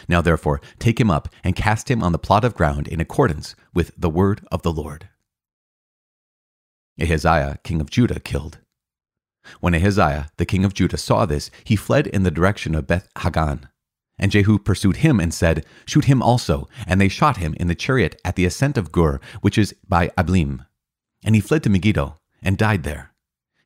Now 0.08 0.20
therefore, 0.20 0.60
take 0.78 1.00
him 1.00 1.10
up 1.10 1.28
and 1.42 1.56
cast 1.56 1.90
him 1.90 2.02
on 2.02 2.12
the 2.12 2.18
plot 2.18 2.44
of 2.44 2.54
ground 2.54 2.88
in 2.88 3.00
accordance 3.00 3.54
with 3.74 3.92
the 3.96 4.10
word 4.10 4.46
of 4.50 4.62
the 4.62 4.72
Lord. 4.72 5.08
Ahaziah, 7.00 7.58
king 7.62 7.80
of 7.80 7.90
Judah, 7.90 8.20
killed. 8.20 8.58
When 9.60 9.74
Ahaziah, 9.74 10.28
the 10.36 10.46
king 10.46 10.64
of 10.64 10.74
Judah, 10.74 10.96
saw 10.96 11.26
this, 11.26 11.50
he 11.64 11.76
fled 11.76 12.06
in 12.06 12.22
the 12.22 12.30
direction 12.30 12.74
of 12.74 12.86
Beth 12.86 13.08
Haggan. 13.16 13.68
And 14.18 14.32
Jehu 14.32 14.58
pursued 14.58 14.98
him 14.98 15.20
and 15.20 15.32
said, 15.32 15.64
Shoot 15.86 16.06
him 16.06 16.22
also. 16.22 16.68
And 16.86 17.00
they 17.00 17.08
shot 17.08 17.36
him 17.36 17.54
in 17.60 17.68
the 17.68 17.74
chariot 17.74 18.20
at 18.24 18.34
the 18.34 18.46
ascent 18.46 18.78
of 18.78 18.92
Gur, 18.92 19.20
which 19.42 19.58
is 19.58 19.74
by 19.86 20.08
Ibleam. 20.16 20.64
And 21.22 21.34
he 21.34 21.40
fled 21.40 21.62
to 21.64 21.70
Megiddo 21.70 22.18
and 22.42 22.56
died 22.56 22.82
there. 22.82 23.12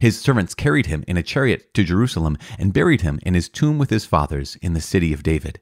His 0.00 0.19
servants 0.19 0.55
carried 0.55 0.87
him 0.87 1.05
in 1.06 1.17
a 1.17 1.23
chariot 1.23 1.73
to 1.75 1.85
Jerusalem 1.85 2.38
and 2.59 2.73
buried 2.73 3.03
him 3.03 3.21
in 3.23 3.35
his 3.35 3.49
tomb 3.49 3.79
with 3.79 3.91
his 3.91 4.06
fathers 4.06 4.56
in 4.62 4.73
the 4.73 4.81
city 4.81 5.12
of 5.12 5.23
David. 5.23 5.61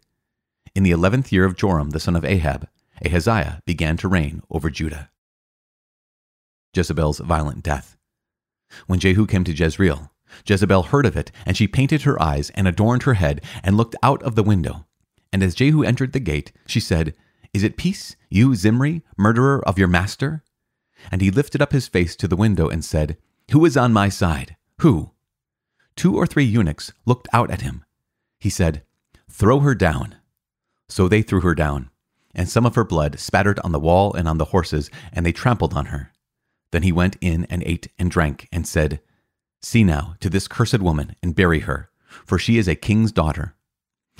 In 0.74 0.84
the 0.84 0.92
eleventh 0.92 1.32
year 1.32 1.44
of 1.44 1.56
Joram 1.56 1.90
the 1.90 2.00
son 2.00 2.14
of 2.14 2.24
Ahab, 2.24 2.68
Ahaziah 3.04 3.62
began 3.66 3.96
to 3.98 4.08
reign 4.08 4.42
over 4.48 4.70
Judah. 4.70 5.10
Jezebel's 6.78 7.18
violent 7.18 7.64
death. 7.64 7.96
When 8.86 9.00
Jehu 9.00 9.26
came 9.26 9.42
to 9.44 9.52
Jezreel, 9.52 10.12
Jezebel 10.46 10.84
heard 10.84 11.06
of 11.06 11.16
it, 11.16 11.32
and 11.44 11.56
she 11.56 11.66
painted 11.66 12.02
her 12.02 12.20
eyes 12.22 12.50
and 12.50 12.68
adorned 12.68 13.02
her 13.02 13.14
head 13.14 13.42
and 13.64 13.76
looked 13.76 13.96
out 14.02 14.22
of 14.22 14.36
the 14.36 14.42
window. 14.44 14.86
And 15.32 15.42
as 15.42 15.56
Jehu 15.56 15.82
entered 15.82 16.12
the 16.12 16.20
gate, 16.20 16.52
she 16.66 16.78
said, 16.78 17.14
Is 17.52 17.64
it 17.64 17.76
peace, 17.76 18.14
you 18.30 18.54
Zimri, 18.54 19.02
murderer 19.16 19.66
of 19.66 19.78
your 19.78 19.88
master? 19.88 20.44
And 21.10 21.20
he 21.20 21.30
lifted 21.30 21.60
up 21.60 21.72
his 21.72 21.88
face 21.88 22.14
to 22.16 22.28
the 22.28 22.36
window 22.36 22.68
and 22.68 22.84
said, 22.84 23.16
Who 23.50 23.64
is 23.64 23.76
on 23.76 23.92
my 23.92 24.08
side? 24.08 24.56
Who? 24.80 25.12
Two 25.96 26.16
or 26.16 26.26
three 26.26 26.44
eunuchs 26.44 26.92
looked 27.06 27.28
out 27.32 27.50
at 27.50 27.62
him. 27.62 27.84
He 28.38 28.50
said, 28.50 28.84
Throw 29.28 29.60
her 29.60 29.74
down. 29.74 30.16
So 30.88 31.08
they 31.08 31.22
threw 31.22 31.40
her 31.40 31.54
down, 31.54 31.90
and 32.34 32.48
some 32.48 32.64
of 32.64 32.76
her 32.76 32.84
blood 32.84 33.18
spattered 33.18 33.58
on 33.60 33.72
the 33.72 33.80
wall 33.80 34.14
and 34.14 34.28
on 34.28 34.38
the 34.38 34.46
horses, 34.46 34.90
and 35.12 35.26
they 35.26 35.32
trampled 35.32 35.74
on 35.74 35.86
her. 35.86 36.12
Then 36.70 36.82
he 36.82 36.92
went 36.92 37.16
in 37.20 37.44
and 37.46 37.62
ate 37.64 37.88
and 37.98 38.10
drank, 38.10 38.48
and 38.52 38.66
said, 38.66 39.00
See 39.62 39.84
now 39.84 40.14
to 40.20 40.30
this 40.30 40.48
cursed 40.48 40.80
woman, 40.80 41.16
and 41.22 41.34
bury 41.34 41.60
her, 41.60 41.90
for 42.24 42.38
she 42.38 42.58
is 42.58 42.68
a 42.68 42.74
king's 42.74 43.12
daughter. 43.12 43.54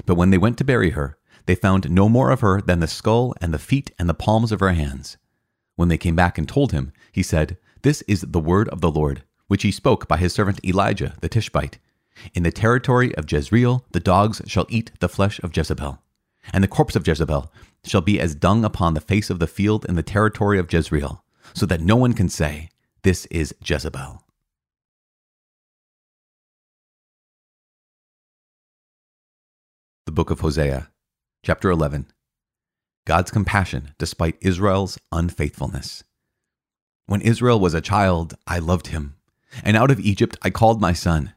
But 0.07 0.17
when 0.17 0.31
they 0.31 0.38
went 0.38 0.59
to 0.59 0.64
bury 0.64 0.90
her, 0.90 1.19
they 1.47 1.55
found 1.55 1.90
no 1.90 2.09
more 2.09 2.31
of 2.31 2.40
her 2.40 2.61
than 2.61 2.81
the 2.81 2.87
skull 2.87 3.35
and 3.40 3.52
the 3.52 3.59
feet 3.59 3.90
and 3.99 4.09
the 4.09 4.14
palms 4.14 4.52
of 4.52 4.61
her 4.61 4.73
hands. 4.73 5.17
When 5.76 5.88
they 5.88 5.99
came 5.99 6.17
back 6.17 6.38
and 6.38 6.49
told 6.49 6.73
him, 6.73 6.93
he 7.12 7.23
said, 7.23 7.59
This 7.83 8.02
is 8.02 8.23
the 8.23 8.40
word 8.40 8.69
of 8.69 8.81
the 8.81 8.90
Lord, 8.90 9.23
which 9.47 9.62
he 9.62 9.71
spoke 9.71 10.09
by 10.09 10.17
his 10.17 10.33
servant 10.33 10.64
Elijah 10.64 11.14
the 11.21 11.28
Tishbite. 11.28 11.78
In 12.35 12.43
the 12.43 12.50
territory 12.50 13.14
of 13.14 13.31
Jezreel 13.31 13.85
the 13.93 14.00
dogs 14.00 14.43
shall 14.47 14.67
eat 14.69 14.90
the 15.00 15.09
flesh 15.09 15.38
of 15.40 15.57
Jezebel 15.57 16.02
and 16.52 16.62
the 16.62 16.69
corpse 16.69 16.97
of 16.97 17.07
Jezebel 17.07 17.52
shall 17.85 18.00
be 18.00 18.21
as 18.21 18.35
dung 18.35 18.64
upon 18.64 18.95
the 18.95 19.00
face 19.00 19.31
of 19.31 19.38
the 19.38 19.47
field 19.47 19.85
in 19.88 19.95
the 19.95 20.02
territory 20.02 20.59
of 20.59 20.73
Jezreel, 20.73 21.25
so 21.55 21.67
that 21.67 21.81
no 21.81 21.97
one 21.97 22.12
can 22.12 22.28
say, 22.28 22.69
This 23.02 23.26
is 23.26 23.55
Jezebel. 23.64 24.23
The 30.07 30.12
Book 30.12 30.31
of 30.31 30.40
Hosea, 30.40 30.88
chapter 31.43 31.71
11 31.71 32.07
God's 33.07 33.31
compassion 33.31 33.95
despite 33.99 34.37
Israel's 34.40 34.99
unfaithfulness. 35.12 36.05
When 37.07 37.23
Israel 37.23 37.59
was 37.59 37.73
a 37.73 37.81
child, 37.81 38.35
I 38.47 38.59
loved 38.59 38.88
him, 38.88 39.17
and 39.64 39.76
out 39.76 39.90
of 39.90 39.99
Egypt 39.99 40.37
I 40.43 40.50
called 40.50 40.81
my 40.81 40.93
son. 40.93 41.33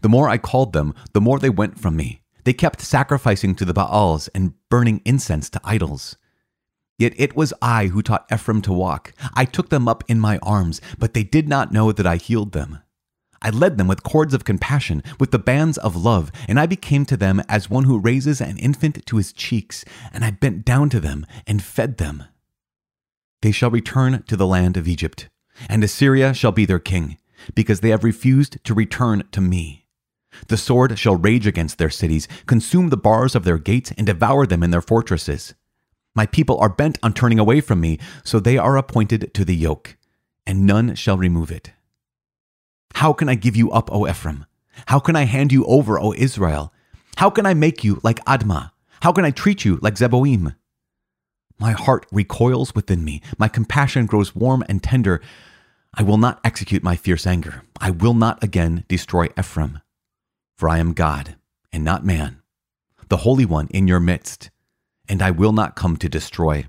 The 0.00 0.08
more 0.08 0.28
I 0.28 0.38
called 0.38 0.72
them, 0.72 0.94
the 1.12 1.20
more 1.20 1.38
they 1.38 1.50
went 1.50 1.78
from 1.78 1.96
me. 1.96 2.22
They 2.44 2.52
kept 2.52 2.80
sacrificing 2.80 3.54
to 3.56 3.64
the 3.64 3.74
Baals 3.74 4.28
and 4.28 4.54
burning 4.70 5.02
incense 5.04 5.50
to 5.50 5.60
idols. 5.64 6.16
Yet 6.98 7.12
it 7.16 7.36
was 7.36 7.52
I 7.60 7.88
who 7.88 8.02
taught 8.02 8.30
Ephraim 8.32 8.62
to 8.62 8.72
walk. 8.72 9.12
I 9.34 9.44
took 9.44 9.68
them 9.68 9.86
up 9.86 10.02
in 10.08 10.18
my 10.18 10.38
arms, 10.38 10.80
but 10.98 11.12
they 11.12 11.24
did 11.24 11.48
not 11.48 11.72
know 11.72 11.92
that 11.92 12.06
I 12.06 12.16
healed 12.16 12.52
them. 12.52 12.78
I 13.42 13.50
led 13.50 13.76
them 13.76 13.86
with 13.86 14.02
cords 14.02 14.32
of 14.32 14.44
compassion, 14.44 15.02
with 15.20 15.30
the 15.30 15.38
bands 15.38 15.76
of 15.78 15.94
love, 15.94 16.32
and 16.48 16.58
I 16.58 16.66
became 16.66 17.04
to 17.06 17.16
them 17.16 17.42
as 17.48 17.68
one 17.68 17.84
who 17.84 17.98
raises 17.98 18.40
an 18.40 18.56
infant 18.56 19.04
to 19.06 19.18
his 19.18 19.32
cheeks, 19.32 19.84
and 20.12 20.24
I 20.24 20.30
bent 20.30 20.64
down 20.64 20.88
to 20.90 21.00
them 21.00 21.26
and 21.46 21.62
fed 21.62 21.98
them. 21.98 22.24
They 23.42 23.52
shall 23.52 23.70
return 23.70 24.24
to 24.26 24.36
the 24.36 24.46
land 24.46 24.78
of 24.78 24.88
Egypt, 24.88 25.28
and 25.68 25.84
Assyria 25.84 26.32
shall 26.32 26.52
be 26.52 26.64
their 26.64 26.78
king, 26.78 27.18
because 27.54 27.80
they 27.80 27.90
have 27.90 28.04
refused 28.04 28.56
to 28.64 28.74
return 28.74 29.22
to 29.32 29.40
me. 29.42 29.86
The 30.48 30.56
sword 30.56 30.98
shall 30.98 31.16
rage 31.16 31.46
against 31.46 31.78
their 31.78 31.90
cities, 31.90 32.26
consume 32.46 32.88
the 32.88 32.96
bars 32.96 33.34
of 33.34 33.44
their 33.44 33.58
gates, 33.58 33.92
and 33.98 34.06
devour 34.06 34.46
them 34.46 34.62
in 34.62 34.70
their 34.70 34.80
fortresses. 34.80 35.54
My 36.16 36.24
people 36.26 36.58
are 36.58 36.70
bent 36.70 36.98
on 37.02 37.12
turning 37.12 37.38
away 37.38 37.60
from 37.60 37.80
me, 37.80 37.98
so 38.24 38.40
they 38.40 38.56
are 38.56 38.78
appointed 38.78 39.32
to 39.34 39.44
the 39.44 39.54
yoke, 39.54 39.96
and 40.46 40.66
none 40.66 40.94
shall 40.94 41.18
remove 41.18 41.52
it. 41.52 41.72
How 42.94 43.12
can 43.12 43.28
I 43.28 43.34
give 43.34 43.54
you 43.54 43.70
up, 43.70 43.92
O 43.92 44.08
Ephraim? 44.08 44.46
How 44.86 44.98
can 44.98 45.14
I 45.14 45.24
hand 45.24 45.52
you 45.52 45.66
over, 45.66 46.00
O 46.00 46.14
Israel? 46.14 46.72
How 47.18 47.28
can 47.28 47.44
I 47.44 47.52
make 47.52 47.84
you 47.84 48.00
like 48.02 48.24
Admah? 48.24 48.70
How 49.02 49.12
can 49.12 49.26
I 49.26 49.30
treat 49.30 49.64
you 49.66 49.78
like 49.82 49.94
Zeboim? 49.96 50.56
My 51.58 51.72
heart 51.72 52.06
recoils 52.10 52.74
within 52.74 53.04
me. 53.04 53.20
My 53.38 53.48
compassion 53.48 54.06
grows 54.06 54.34
warm 54.34 54.64
and 54.68 54.82
tender. 54.82 55.20
I 55.94 56.02
will 56.02 56.18
not 56.18 56.40
execute 56.44 56.82
my 56.82 56.96
fierce 56.96 57.26
anger. 57.26 57.62
I 57.78 57.90
will 57.90 58.14
not 58.14 58.42
again 58.42 58.84
destroy 58.88 59.28
Ephraim. 59.38 59.80
For 60.56 60.68
I 60.68 60.78
am 60.78 60.94
God, 60.94 61.36
and 61.72 61.84
not 61.84 62.04
man, 62.04 62.40
the 63.08 63.18
Holy 63.18 63.44
One 63.44 63.68
in 63.68 63.86
your 63.86 64.00
midst, 64.00 64.50
and 65.08 65.22
I 65.22 65.30
will 65.30 65.52
not 65.52 65.76
come 65.76 65.96
to 65.98 66.08
destroy. 66.08 66.66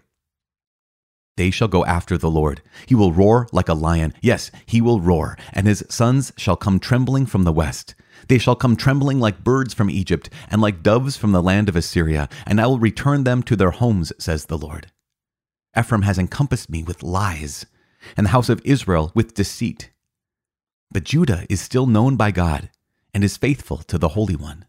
They 1.38 1.52
shall 1.52 1.68
go 1.68 1.86
after 1.86 2.18
the 2.18 2.32
Lord. 2.32 2.62
He 2.88 2.96
will 2.96 3.14
roar 3.14 3.48
like 3.52 3.70
a 3.70 3.76
lion. 3.76 4.14
Yes, 4.22 4.50
he 4.66 4.82
will 4.82 5.00
roar, 5.00 5.38
and 5.54 5.68
his 5.68 5.86
sons 5.88 6.34
shall 6.36 6.56
come 6.56 6.80
trembling 6.80 7.28
from 7.28 7.44
the 7.44 7.54
west. 7.54 7.94
They 8.28 8.40
shall 8.40 8.56
come 8.56 8.76
trembling 8.76 9.20
like 9.20 9.44
birds 9.44 9.74
from 9.74 9.92
Egypt, 9.92 10.32
and 10.50 10.62
like 10.62 10.82
doves 10.82 11.16
from 11.16 11.32
the 11.32 11.44
land 11.44 11.70
of 11.70 11.76
Assyria, 11.76 12.28
and 12.48 12.60
I 12.60 12.66
will 12.66 12.80
return 12.80 13.24
them 13.24 13.44
to 13.44 13.56
their 13.56 13.70
homes, 13.70 14.12
says 14.18 14.46
the 14.46 14.58
Lord. 14.58 14.92
Ephraim 15.78 16.02
has 16.02 16.18
encompassed 16.18 16.72
me 16.72 16.82
with 16.82 17.04
lies, 17.04 17.68
and 18.18 18.26
the 18.26 18.32
house 18.32 18.50
of 18.50 18.62
Israel 18.66 19.12
with 19.14 19.36
deceit. 19.36 19.92
But 20.92 21.04
Judah 21.04 21.46
is 21.50 21.62
still 21.62 21.86
known 21.86 22.16
by 22.16 22.32
God 22.32 22.72
and 23.14 23.24
is 23.24 23.38
faithful 23.38 23.78
to 23.78 23.98
the 24.00 24.10
Holy 24.10 24.36
One. 24.36 24.66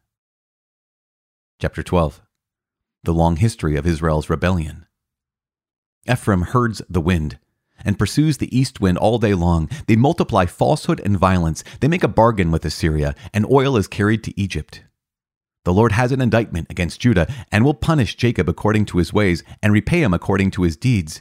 Chapter 1.60 1.82
12 1.82 2.20
The 3.04 3.14
long 3.14 3.36
history 3.36 3.76
of 3.76 3.86
Israel's 3.86 4.28
rebellion. 4.28 4.86
Ephraim 6.10 6.42
herds 6.42 6.82
the 6.88 7.00
wind 7.00 7.38
and 7.84 7.98
pursues 7.98 8.38
the 8.38 8.56
east 8.56 8.80
wind 8.80 8.98
all 8.98 9.18
day 9.18 9.34
long. 9.34 9.70
They 9.86 9.96
multiply 9.96 10.46
falsehood 10.46 11.00
and 11.04 11.18
violence. 11.18 11.62
They 11.80 11.88
make 11.88 12.02
a 12.02 12.08
bargain 12.08 12.50
with 12.50 12.64
Assyria, 12.64 13.14
and 13.32 13.46
oil 13.50 13.76
is 13.76 13.86
carried 13.86 14.24
to 14.24 14.40
Egypt. 14.40 14.82
The 15.64 15.72
Lord 15.72 15.92
has 15.92 16.12
an 16.12 16.20
indictment 16.20 16.68
against 16.70 17.00
Judah 17.00 17.32
and 17.52 17.64
will 17.64 17.74
punish 17.74 18.16
Jacob 18.16 18.48
according 18.48 18.86
to 18.86 18.98
his 18.98 19.12
ways 19.12 19.44
and 19.62 19.72
repay 19.72 20.02
him 20.02 20.14
according 20.14 20.50
to 20.52 20.62
his 20.62 20.76
deeds. 20.76 21.20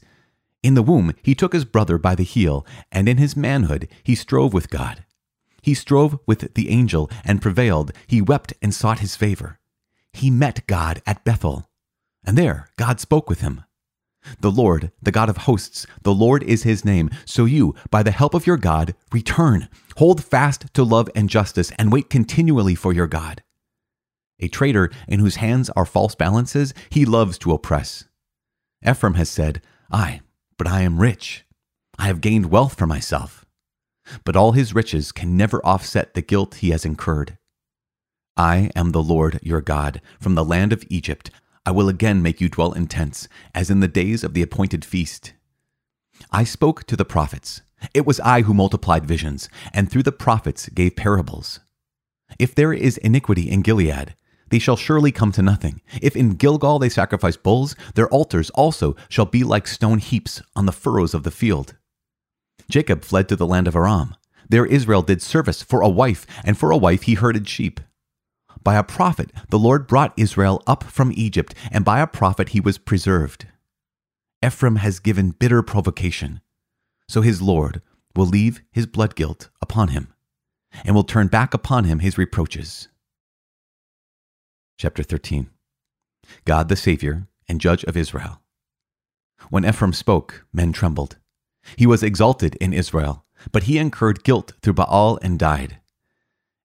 In 0.63 0.74
the 0.74 0.84
womb, 0.84 1.13
he 1.22 1.36
took 1.36 1.53
his 1.53 1.65
brother 1.65 1.98
by 1.98 2.15
the 2.15 2.24
heel, 2.24 2.65
and 2.91 3.07
in 3.07 3.17
his 3.17 3.36
manhood, 3.36 3.88
he 4.03 4.15
strove 4.15 4.53
with 4.53 4.69
God. 4.69 5.03
He 5.62 5.74
strove 5.74 6.17
with 6.25 6.53
the 6.55 6.69
angel 6.69 7.10
and 7.24 7.41
prevailed. 7.41 7.91
He 8.07 8.22
wept 8.22 8.53
and 8.62 8.74
sought 8.74 9.00
his 9.00 9.15
favor. 9.15 9.60
He 10.17 10.31
met 10.31 10.65
God 10.65 11.03
at 11.05 11.24
Bethel, 11.24 11.69
and 12.25 12.36
there 12.36 12.69
God 12.75 13.00
spoke 13.00 13.29
with 13.29 13.41
him. 13.41 13.63
The 14.39 14.50
Lord, 14.50 14.91
the 15.00 15.12
God 15.12 15.29
of 15.29 15.38
hosts, 15.38 15.86
the 16.01 16.13
Lord 16.13 16.41
is 16.41 16.63
his 16.63 16.83
name. 16.83 17.12
So 17.25 17.45
you, 17.45 17.75
by 17.91 18.01
the 18.01 18.09
help 18.09 18.33
of 18.33 18.47
your 18.47 18.57
God, 18.57 18.95
return. 19.12 19.69
Hold 19.97 20.24
fast 20.24 20.74
to 20.74 20.83
love 20.83 21.07
and 21.13 21.29
justice, 21.29 21.71
and 21.77 21.91
wait 21.91 22.09
continually 22.09 22.74
for 22.74 22.93
your 22.93 23.05
God. 23.05 23.43
A 24.39 24.47
traitor 24.47 24.89
in 25.07 25.19
whose 25.19 25.36
hands 25.36 25.69
are 25.75 25.86
false 25.86 26.15
balances, 26.15 26.74
he 26.89 27.05
loves 27.05 27.38
to 27.39 27.53
oppress. 27.53 28.05
Ephraim 28.83 29.13
has 29.13 29.29
said, 29.29 29.62
Ay, 29.91 30.21
but 30.57 30.67
I 30.67 30.81
am 30.81 31.00
rich. 31.00 31.45
I 32.00 32.07
have 32.07 32.21
gained 32.21 32.47
wealth 32.47 32.75
for 32.75 32.88
myself. 32.88 33.45
But 34.24 34.36
all 34.36 34.53
his 34.53 34.74
riches 34.74 35.12
can 35.12 35.38
never 35.38 35.63
offset 35.63 36.15
the 36.15 36.24
guilt 36.24 36.55
he 36.55 36.71
has 36.71 36.86
incurred. 36.86 37.38
I 38.38 38.70
am 38.75 38.91
the 38.91 39.01
Lord 39.01 39.39
your 39.41 39.62
God, 39.62 40.00
from 40.20 40.36
the 40.36 40.46
land 40.46 40.72
of 40.72 40.84
Egypt. 40.89 41.32
I 41.65 41.72
will 41.72 41.89
again 41.89 42.22
make 42.22 42.39
you 42.39 42.50
dwell 42.50 42.72
in 42.72 42.86
tents, 42.86 43.27
as 43.56 43.72
in 43.72 43.79
the 43.79 43.88
days 43.88 44.24
of 44.24 44.36
the 44.36 44.44
appointed 44.44 44.86
feast. 44.86 45.34
I 46.32 46.44
spoke 46.44 46.84
to 46.86 46.96
the 46.96 47.03
prophets. 47.03 47.62
It 47.96 48.06
was 48.06 48.20
I 48.20 48.44
who 48.44 48.53
multiplied 48.53 49.06
visions, 49.06 49.50
and 49.74 49.89
through 49.89 50.03
the 50.03 50.12
prophets 50.12 50.70
gave 50.70 50.96
parables. 50.96 51.62
If 52.38 52.53
there 52.53 52.74
is 52.74 52.98
iniquity 52.98 53.50
in 53.50 53.63
Gilead, 53.63 54.15
they 54.50 54.60
shall 54.60 54.77
surely 54.77 55.12
come 55.12 55.32
to 55.32 55.41
nothing. 55.41 55.82
If 56.00 56.15
in 56.15 56.36
Gilgal 56.36 56.79
they 56.79 56.89
sacrifice 56.89 57.38
bulls, 57.38 57.75
their 57.96 58.08
altars 58.10 58.50
also 58.51 58.96
shall 59.10 59.25
be 59.25 59.44
like 59.44 59.67
stone 59.67 60.00
heaps 60.00 60.44
on 60.56 60.67
the 60.67 60.72
furrows 60.72 61.13
of 61.13 61.24
the 61.24 61.32
field. 61.32 61.75
Jacob 62.70 63.03
fled 63.03 63.27
to 63.29 63.36
the 63.36 63.48
land 63.48 63.67
of 63.67 63.75
Aram. 63.75 64.15
There 64.48 64.65
Israel 64.65 65.01
did 65.01 65.22
service 65.22 65.63
for 65.63 65.82
a 65.82 65.89
wife, 65.89 66.25
and 66.44 66.58
for 66.58 66.72
a 66.72 66.77
wife 66.77 67.03
he 67.03 67.15
herded 67.15 67.48
sheep. 67.48 67.79
By 68.67 68.75
a 68.75 68.83
prophet, 68.83 69.31
the 69.47 69.57
Lord 69.57 69.88
brought 69.88 70.12
Israel 70.17 70.62
up 70.67 70.83
from 70.83 71.13
Egypt, 71.15 71.55
and 71.71 71.86
by 71.86 72.01
a 72.01 72.05
prophet 72.05 72.50
he 72.50 72.59
was 72.59 72.77
preserved. 72.77 73.47
Ephraim 74.45 74.75
has 74.75 75.00
given 75.00 75.31
bitter 75.31 75.63
provocation, 75.63 76.41
so 77.07 77.21
his 77.21 77.41
Lord 77.41 77.81
will 78.13 78.25
leave 78.25 78.59
his 78.69 78.86
blood 78.86 79.15
guilt 79.15 79.50
upon 79.62 79.88
him, 79.88 80.13
and 80.83 80.93
will 80.93 81.05
turn 81.05 81.27
back 81.27 81.53
upon 81.53 81.86
him 81.86 82.00
his 82.00 82.17
reproaches. 82.17 82.89
Chapter 84.77 85.01
13 85.01 85.50
God 86.43 86.67
the 86.67 86.75
Savior 86.75 87.29
and 87.47 87.62
Judge 87.62 87.86
of 87.86 87.95
Israel. 87.95 88.41
When 89.50 89.63
Ephraim 89.63 89.93
spoke, 89.93 90.45
men 90.51 90.74
trembled. 90.74 91.15
He 91.77 91.88
was 91.88 92.03
exalted 92.03 92.55
in 92.55 92.74
Israel, 92.74 93.24
but 93.53 93.63
he 93.63 93.77
incurred 93.77 94.25
guilt 94.25 94.51
through 94.62 94.74
Baal 94.74 95.19
and 95.21 95.39
died. 95.39 95.79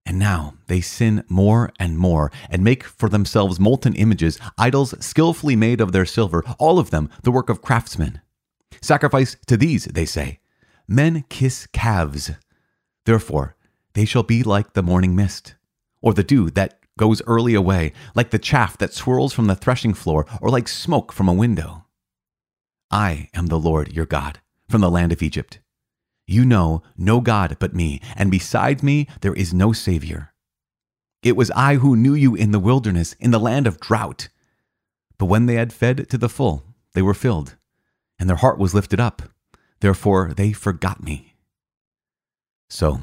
And 0.05 0.19
now 0.19 0.55
they 0.67 0.81
sin 0.81 1.25
more 1.29 1.73
and 1.79 1.97
more 1.97 2.33
and 2.51 2.65
make 2.65 2.85
for 2.85 3.09
themselves 3.09 3.61
molten 3.61 3.95
images, 3.95 4.39
idols 4.59 4.95
skillfully 5.05 5.57
made 5.57 5.81
of 5.81 5.93
their 5.93 6.07
silver, 6.07 6.45
all 6.59 6.79
of 6.79 6.91
them 6.91 7.09
the 7.23 7.31
work 7.31 7.49
of 7.49 7.63
craftsmen. 7.63 8.21
Sacrifice 8.81 9.37
to 9.47 9.57
these, 9.57 9.85
they 9.85 10.05
say. 10.05 10.41
Men 10.89 11.25
kiss 11.29 11.67
calves. 11.69 12.33
Therefore, 13.05 13.57
they 13.95 14.05
shall 14.05 14.23
be 14.23 14.43
like 14.43 14.73
the 14.73 14.83
morning 14.83 15.15
mist, 15.15 15.55
or 16.01 16.15
the 16.15 16.25
dew 16.25 16.51
that 16.51 16.81
goes 16.99 17.23
early 17.27 17.55
away, 17.55 17.93
like 18.15 18.31
the 18.31 18.39
chaff 18.39 18.77
that 18.79 18.93
swirls 18.93 19.33
from 19.33 19.47
the 19.47 19.55
threshing 19.55 19.95
floor, 19.95 20.27
or 20.41 20.51
like 20.51 20.69
smoke 20.69 21.13
from 21.13 21.29
a 21.29 21.33
window. 21.33 21.87
I 22.91 23.29
am 23.35 23.47
the 23.47 23.59
Lord 23.59 23.93
your 23.93 24.07
God, 24.07 24.41
from 24.69 24.81
the 24.81 24.91
land 24.91 25.13
of 25.13 25.23
Egypt. 25.23 25.61
You 26.33 26.47
know 26.47 26.83
no 26.97 27.21
God 27.21 27.59
but 27.61 27.75
me, 27.75 28.01
and 28.17 28.31
beside 28.31 28.83
me 28.83 29.07
there 29.21 29.35
is 29.35 29.53
no 29.53 29.75
Savior. 29.75 30.33
It 31.23 31.37
was 31.37 31.51
I 31.51 31.75
who 31.75 31.95
knew 31.95 32.15
you 32.15 32.35
in 32.35 32.53
the 32.53 32.59
wilderness, 32.59 33.13
in 33.21 33.33
the 33.33 33.39
land 33.39 33.67
of 33.67 33.79
drought. 33.79 34.29
But 35.19 35.27
when 35.27 35.45
they 35.45 35.57
had 35.57 35.75
fed 35.75 36.09
to 36.09 36.17
the 36.17 36.31
full, 36.31 36.65
they 36.95 37.03
were 37.03 37.13
filled, 37.13 37.57
and 38.19 38.31
their 38.31 38.39
heart 38.39 38.59
was 38.59 38.73
lifted 38.73 38.99
up. 38.99 39.21
Therefore 39.81 40.33
they 40.35 40.55
forgot 40.55 41.03
me. 41.03 41.35
So 42.71 43.03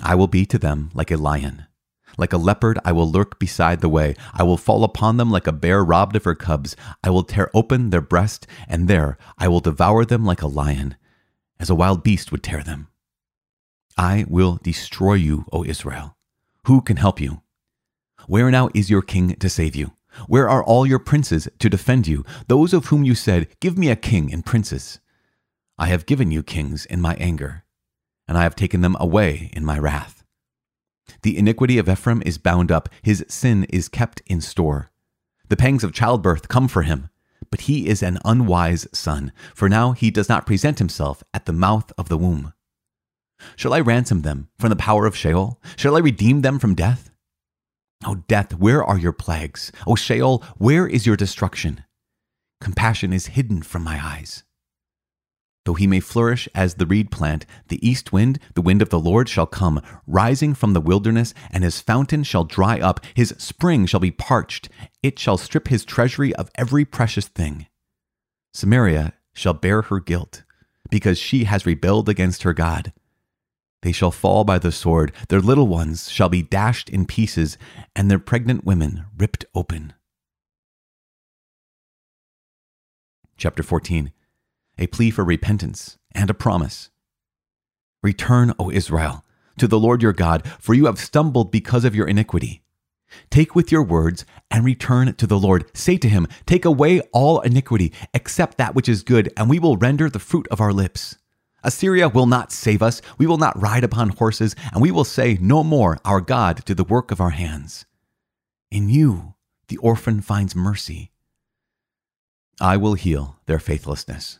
I 0.00 0.14
will 0.14 0.28
be 0.28 0.46
to 0.46 0.56
them 0.56 0.90
like 0.94 1.10
a 1.10 1.16
lion. 1.16 1.66
Like 2.16 2.32
a 2.32 2.36
leopard, 2.38 2.78
I 2.84 2.92
will 2.92 3.10
lurk 3.10 3.40
beside 3.40 3.80
the 3.80 3.88
way. 3.88 4.14
I 4.32 4.44
will 4.44 4.56
fall 4.56 4.84
upon 4.84 5.16
them 5.16 5.28
like 5.28 5.48
a 5.48 5.52
bear 5.52 5.82
robbed 5.82 6.14
of 6.14 6.22
her 6.22 6.36
cubs. 6.36 6.76
I 7.02 7.10
will 7.10 7.24
tear 7.24 7.50
open 7.52 7.90
their 7.90 8.00
breast, 8.00 8.46
and 8.68 8.86
there 8.86 9.18
I 9.38 9.48
will 9.48 9.58
devour 9.58 10.04
them 10.04 10.24
like 10.24 10.40
a 10.40 10.46
lion 10.46 10.94
as 11.60 11.70
a 11.70 11.74
wild 11.74 12.02
beast 12.02 12.32
would 12.32 12.42
tear 12.42 12.62
them. 12.62 12.88
I 13.96 14.24
will 14.26 14.58
destroy 14.62 15.14
you, 15.14 15.44
O 15.52 15.62
Israel. 15.62 16.16
Who 16.64 16.80
can 16.80 16.96
help 16.96 17.20
you? 17.20 17.42
Where 18.26 18.50
now 18.50 18.70
is 18.74 18.90
your 18.90 19.02
king 19.02 19.36
to 19.36 19.48
save 19.50 19.76
you? 19.76 19.92
Where 20.26 20.48
are 20.48 20.64
all 20.64 20.86
your 20.86 20.98
princes 20.98 21.48
to 21.58 21.68
defend 21.68 22.08
you, 22.08 22.24
those 22.48 22.72
of 22.72 22.86
whom 22.86 23.04
you 23.04 23.14
said, 23.14 23.46
Give 23.60 23.78
me 23.78 23.90
a 23.90 23.96
king 23.96 24.32
and 24.32 24.44
princes? 24.44 25.00
I 25.78 25.86
have 25.86 26.06
given 26.06 26.30
you 26.30 26.42
kings 26.42 26.86
in 26.86 27.00
my 27.00 27.14
anger, 27.14 27.64
and 28.26 28.36
I 28.36 28.42
have 28.42 28.56
taken 28.56 28.80
them 28.80 28.96
away 28.98 29.50
in 29.52 29.64
my 29.64 29.78
wrath. 29.78 30.24
The 31.22 31.36
iniquity 31.36 31.78
of 31.78 31.88
Ephraim 31.88 32.22
is 32.24 32.38
bound 32.38 32.72
up, 32.72 32.88
his 33.02 33.24
sin 33.28 33.64
is 33.64 33.88
kept 33.88 34.22
in 34.26 34.40
store. 34.40 34.90
The 35.48 35.56
pangs 35.56 35.84
of 35.84 35.92
childbirth 35.92 36.48
come 36.48 36.68
for 36.68 36.82
him 36.82 37.10
but 37.50 37.62
he 37.62 37.88
is 37.88 38.02
an 38.02 38.18
unwise 38.24 38.86
son, 38.92 39.32
for 39.54 39.68
now 39.68 39.92
he 39.92 40.10
does 40.10 40.28
not 40.28 40.46
present 40.46 40.78
himself 40.78 41.22
at 41.34 41.46
the 41.46 41.52
mouth 41.52 41.92
of 41.98 42.08
the 42.08 42.18
womb. 42.18 42.52
Shall 43.56 43.72
I 43.72 43.80
ransom 43.80 44.22
them 44.22 44.48
from 44.58 44.70
the 44.70 44.76
power 44.76 45.06
of 45.06 45.16
Sheol? 45.16 45.60
Shall 45.76 45.96
I 45.96 46.00
redeem 46.00 46.42
them 46.42 46.58
from 46.58 46.74
death? 46.74 47.10
O 48.04 48.16
death, 48.28 48.54
where 48.54 48.82
are 48.84 48.98
your 48.98 49.12
plagues? 49.12 49.72
O 49.86 49.94
Sheol, 49.94 50.44
where 50.56 50.86
is 50.86 51.06
your 51.06 51.16
destruction? 51.16 51.84
Compassion 52.60 53.12
is 53.12 53.26
hidden 53.28 53.62
from 53.62 53.82
my 53.82 53.98
eyes. 54.02 54.44
Though 55.70 55.74
he 55.74 55.86
may 55.86 56.00
flourish 56.00 56.48
as 56.52 56.74
the 56.74 56.84
reed 56.84 57.12
plant, 57.12 57.46
the 57.68 57.78
east 57.88 58.12
wind, 58.12 58.40
the 58.54 58.60
wind 58.60 58.82
of 58.82 58.88
the 58.88 58.98
Lord, 58.98 59.28
shall 59.28 59.46
come, 59.46 59.80
rising 60.04 60.52
from 60.52 60.72
the 60.72 60.80
wilderness, 60.80 61.32
and 61.52 61.62
his 61.62 61.80
fountain 61.80 62.24
shall 62.24 62.42
dry 62.42 62.80
up, 62.80 62.98
his 63.14 63.36
spring 63.38 63.86
shall 63.86 64.00
be 64.00 64.10
parched, 64.10 64.68
it 65.00 65.16
shall 65.16 65.38
strip 65.38 65.68
his 65.68 65.84
treasury 65.84 66.34
of 66.34 66.50
every 66.56 66.84
precious 66.84 67.28
thing. 67.28 67.68
Samaria 68.52 69.12
shall 69.32 69.54
bear 69.54 69.82
her 69.82 70.00
guilt, 70.00 70.42
because 70.90 71.20
she 71.20 71.44
has 71.44 71.64
rebelled 71.64 72.08
against 72.08 72.42
her 72.42 72.52
God. 72.52 72.92
They 73.82 73.92
shall 73.92 74.10
fall 74.10 74.42
by 74.42 74.58
the 74.58 74.72
sword, 74.72 75.12
their 75.28 75.40
little 75.40 75.68
ones 75.68 76.10
shall 76.10 76.28
be 76.28 76.42
dashed 76.42 76.90
in 76.90 77.06
pieces, 77.06 77.56
and 77.94 78.10
their 78.10 78.18
pregnant 78.18 78.64
women 78.64 79.04
ripped 79.16 79.44
open. 79.54 79.92
chapter 83.40 83.62
14, 83.62 84.12
a 84.80 84.88
plea 84.88 85.10
for 85.10 85.22
repentance 85.22 85.98
and 86.12 86.30
a 86.30 86.34
promise. 86.34 86.90
Return, 88.02 88.54
O 88.58 88.70
Israel, 88.70 89.24
to 89.58 89.68
the 89.68 89.78
Lord 89.78 90.02
your 90.02 90.14
God, 90.14 90.46
for 90.58 90.74
you 90.74 90.86
have 90.86 90.98
stumbled 90.98 91.52
because 91.52 91.84
of 91.84 91.94
your 91.94 92.08
iniquity. 92.08 92.62
Take 93.28 93.54
with 93.54 93.70
your 93.70 93.82
words 93.82 94.24
and 94.50 94.64
return 94.64 95.14
to 95.14 95.26
the 95.26 95.38
Lord. 95.38 95.64
Say 95.76 95.98
to 95.98 96.08
him, 96.08 96.26
Take 96.46 96.64
away 96.64 97.00
all 97.12 97.40
iniquity, 97.40 97.92
except 98.14 98.56
that 98.58 98.74
which 98.74 98.88
is 98.88 99.02
good, 99.02 99.32
and 99.36 99.50
we 99.50 99.58
will 99.58 99.76
render 99.76 100.08
the 100.08 100.18
fruit 100.18 100.48
of 100.48 100.60
our 100.60 100.72
lips. 100.72 101.16
Assyria 101.62 102.08
will 102.08 102.26
not 102.26 102.52
save 102.52 102.82
us. 102.82 103.02
We 103.18 103.26
will 103.26 103.36
not 103.36 103.60
ride 103.60 103.84
upon 103.84 104.10
horses, 104.10 104.56
and 104.72 104.80
we 104.80 104.90
will 104.90 105.04
say 105.04 105.36
no 105.40 105.62
more, 105.62 105.98
Our 106.04 106.20
God, 106.20 106.64
to 106.66 106.74
the 106.74 106.84
work 106.84 107.10
of 107.10 107.20
our 107.20 107.30
hands. 107.30 107.84
In 108.70 108.88
you, 108.88 109.34
the 109.68 109.76
orphan 109.78 110.22
finds 110.22 110.56
mercy. 110.56 111.10
I 112.60 112.76
will 112.76 112.94
heal 112.94 113.36
their 113.46 113.58
faithlessness. 113.58 114.38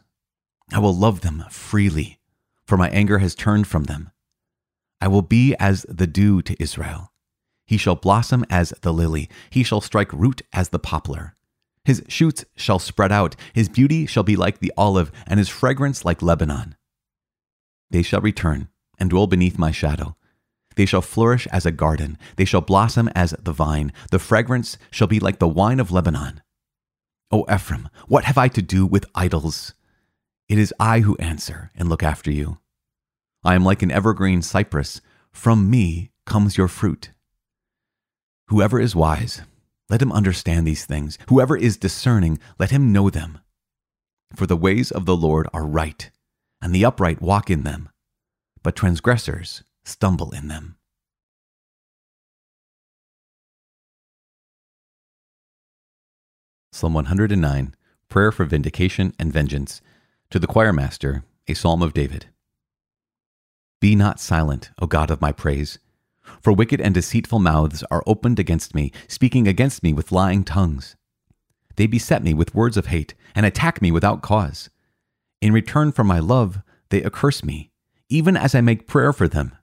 I 0.72 0.78
will 0.78 0.94
love 0.94 1.20
them 1.20 1.44
freely, 1.50 2.20
for 2.66 2.76
my 2.76 2.88
anger 2.90 3.18
has 3.18 3.34
turned 3.34 3.66
from 3.66 3.84
them. 3.84 4.10
I 5.00 5.08
will 5.08 5.22
be 5.22 5.54
as 5.56 5.84
the 5.88 6.06
dew 6.06 6.42
to 6.42 6.62
Israel. 6.62 7.12
He 7.66 7.76
shall 7.76 7.96
blossom 7.96 8.44
as 8.50 8.74
the 8.82 8.92
lily, 8.92 9.28
he 9.48 9.62
shall 9.62 9.80
strike 9.80 10.12
root 10.12 10.42
as 10.52 10.68
the 10.68 10.78
poplar. 10.78 11.36
His 11.84 12.02
shoots 12.08 12.44
shall 12.56 12.78
spread 12.78 13.10
out, 13.10 13.36
his 13.54 13.68
beauty 13.68 14.06
shall 14.06 14.22
be 14.22 14.36
like 14.36 14.58
the 14.58 14.72
olive, 14.76 15.10
and 15.26 15.38
his 15.38 15.48
fragrance 15.48 16.04
like 16.04 16.22
Lebanon. 16.22 16.76
They 17.90 18.02
shall 18.02 18.20
return 18.20 18.68
and 18.98 19.10
dwell 19.10 19.26
beneath 19.26 19.58
my 19.58 19.70
shadow. 19.70 20.16
They 20.76 20.86
shall 20.86 21.02
flourish 21.02 21.46
as 21.48 21.66
a 21.66 21.72
garden, 21.72 22.18
they 22.36 22.44
shall 22.44 22.60
blossom 22.60 23.08
as 23.14 23.34
the 23.40 23.52
vine, 23.52 23.92
the 24.10 24.18
fragrance 24.18 24.78
shall 24.90 25.08
be 25.08 25.18
like 25.18 25.38
the 25.38 25.48
wine 25.48 25.80
of 25.80 25.90
Lebanon. 25.90 26.42
O 27.32 27.44
Ephraim, 27.52 27.88
what 28.08 28.24
have 28.24 28.38
I 28.38 28.48
to 28.48 28.62
do 28.62 28.86
with 28.86 29.06
idols? 29.14 29.74
It 30.50 30.58
is 30.58 30.74
I 30.80 30.98
who 30.98 31.16
answer 31.18 31.70
and 31.76 31.88
look 31.88 32.02
after 32.02 32.28
you. 32.28 32.58
I 33.44 33.54
am 33.54 33.64
like 33.64 33.82
an 33.84 33.92
evergreen 33.92 34.42
cypress. 34.42 35.00
From 35.30 35.70
me 35.70 36.10
comes 36.26 36.58
your 36.58 36.66
fruit. 36.66 37.12
Whoever 38.48 38.80
is 38.80 38.96
wise, 38.96 39.42
let 39.88 40.02
him 40.02 40.10
understand 40.10 40.66
these 40.66 40.84
things. 40.84 41.18
Whoever 41.28 41.56
is 41.56 41.76
discerning, 41.76 42.40
let 42.58 42.72
him 42.72 42.90
know 42.90 43.10
them. 43.10 43.38
For 44.34 44.44
the 44.44 44.56
ways 44.56 44.90
of 44.90 45.06
the 45.06 45.14
Lord 45.14 45.46
are 45.54 45.64
right, 45.64 46.10
and 46.60 46.74
the 46.74 46.84
upright 46.84 47.22
walk 47.22 47.48
in 47.48 47.62
them, 47.62 47.88
but 48.64 48.74
transgressors 48.74 49.62
stumble 49.84 50.32
in 50.32 50.48
them. 50.48 50.74
Psalm 56.72 56.94
109 56.94 57.76
Prayer 58.08 58.32
for 58.32 58.44
Vindication 58.44 59.14
and 59.16 59.32
Vengeance. 59.32 59.80
To 60.30 60.38
the 60.38 60.46
choir 60.46 60.72
master, 60.72 61.24
a 61.48 61.54
psalm 61.54 61.82
of 61.82 61.92
David. 61.92 62.26
Be 63.80 63.96
not 63.96 64.20
silent, 64.20 64.70
O 64.80 64.86
God 64.86 65.10
of 65.10 65.20
my 65.20 65.32
praise. 65.32 65.80
For 66.40 66.52
wicked 66.52 66.80
and 66.80 66.94
deceitful 66.94 67.40
mouths 67.40 67.82
are 67.90 68.04
opened 68.06 68.38
against 68.38 68.72
me, 68.72 68.92
speaking 69.08 69.48
against 69.48 69.82
me 69.82 69.92
with 69.92 70.12
lying 70.12 70.44
tongues. 70.44 70.94
They 71.74 71.88
beset 71.88 72.22
me 72.22 72.32
with 72.32 72.54
words 72.54 72.76
of 72.76 72.86
hate, 72.86 73.14
and 73.34 73.44
attack 73.44 73.82
me 73.82 73.90
without 73.90 74.22
cause. 74.22 74.70
In 75.40 75.52
return 75.52 75.90
for 75.90 76.04
my 76.04 76.20
love, 76.20 76.62
they 76.90 77.02
accurse 77.02 77.42
me, 77.42 77.72
even 78.08 78.36
as 78.36 78.54
I 78.54 78.60
make 78.60 78.86
prayer 78.86 79.12
for 79.12 79.26
them. 79.26 79.56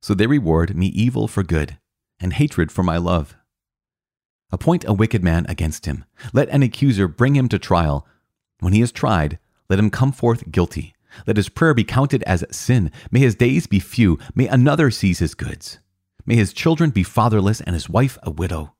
So 0.00 0.14
they 0.14 0.26
reward 0.26 0.74
me 0.74 0.86
evil 0.86 1.28
for 1.28 1.42
good, 1.42 1.76
and 2.18 2.32
hatred 2.32 2.72
for 2.72 2.82
my 2.82 2.96
love. 2.96 3.36
Appoint 4.50 4.86
a 4.88 4.94
wicked 4.94 5.22
man 5.22 5.44
against 5.46 5.84
him. 5.84 6.06
Let 6.32 6.48
an 6.48 6.62
accuser 6.62 7.06
bring 7.06 7.36
him 7.36 7.50
to 7.50 7.58
trial. 7.58 8.06
When 8.60 8.72
he 8.72 8.80
is 8.80 8.92
tried, 8.92 9.38
let 9.70 9.78
him 9.78 9.88
come 9.88 10.12
forth 10.12 10.50
guilty. 10.50 10.92
Let 11.26 11.36
his 11.36 11.48
prayer 11.48 11.72
be 11.72 11.84
counted 11.84 12.22
as 12.24 12.44
sin. 12.50 12.90
May 13.10 13.20
his 13.20 13.34
days 13.34 13.66
be 13.66 13.78
few. 13.78 14.18
May 14.34 14.48
another 14.48 14.90
seize 14.90 15.20
his 15.20 15.34
goods. 15.34 15.78
May 16.26 16.36
his 16.36 16.52
children 16.52 16.90
be 16.90 17.02
fatherless 17.02 17.60
and 17.60 17.74
his 17.74 17.88
wife 17.88 18.18
a 18.22 18.30
widow. 18.30 18.74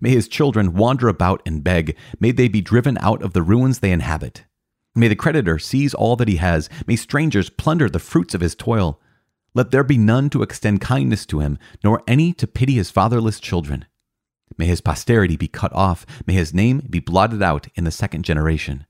May 0.00 0.10
his 0.10 0.28
children 0.28 0.74
wander 0.74 1.08
about 1.08 1.42
and 1.46 1.62
beg. 1.62 1.96
May 2.18 2.32
they 2.32 2.48
be 2.48 2.60
driven 2.60 2.98
out 2.98 3.22
of 3.22 3.34
the 3.34 3.42
ruins 3.42 3.78
they 3.78 3.92
inhabit. 3.92 4.44
May 4.94 5.08
the 5.08 5.16
creditor 5.16 5.58
seize 5.58 5.94
all 5.94 6.16
that 6.16 6.28
he 6.28 6.36
has. 6.36 6.68
May 6.86 6.96
strangers 6.96 7.50
plunder 7.50 7.88
the 7.88 7.98
fruits 7.98 8.34
of 8.34 8.40
his 8.40 8.54
toil. 8.54 9.00
Let 9.54 9.70
there 9.70 9.84
be 9.84 9.98
none 9.98 10.30
to 10.30 10.42
extend 10.42 10.80
kindness 10.80 11.26
to 11.26 11.40
him, 11.40 11.58
nor 11.84 12.02
any 12.08 12.32
to 12.34 12.46
pity 12.46 12.74
his 12.74 12.90
fatherless 12.90 13.40
children. 13.40 13.84
May 14.56 14.66
his 14.66 14.80
posterity 14.80 15.36
be 15.36 15.48
cut 15.48 15.72
off. 15.74 16.06
May 16.26 16.34
his 16.34 16.54
name 16.54 16.86
be 16.88 16.98
blotted 16.98 17.42
out 17.42 17.68
in 17.74 17.84
the 17.84 17.90
second 17.90 18.24
generation. 18.24 18.86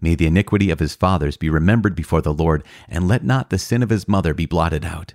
May 0.00 0.14
the 0.14 0.26
iniquity 0.26 0.70
of 0.70 0.80
his 0.80 0.94
fathers 0.94 1.36
be 1.36 1.50
remembered 1.50 1.94
before 1.94 2.22
the 2.22 2.34
Lord, 2.34 2.64
and 2.88 3.08
let 3.08 3.24
not 3.24 3.50
the 3.50 3.58
sin 3.58 3.82
of 3.82 3.90
his 3.90 4.08
mother 4.08 4.34
be 4.34 4.46
blotted 4.46 4.84
out. 4.84 5.14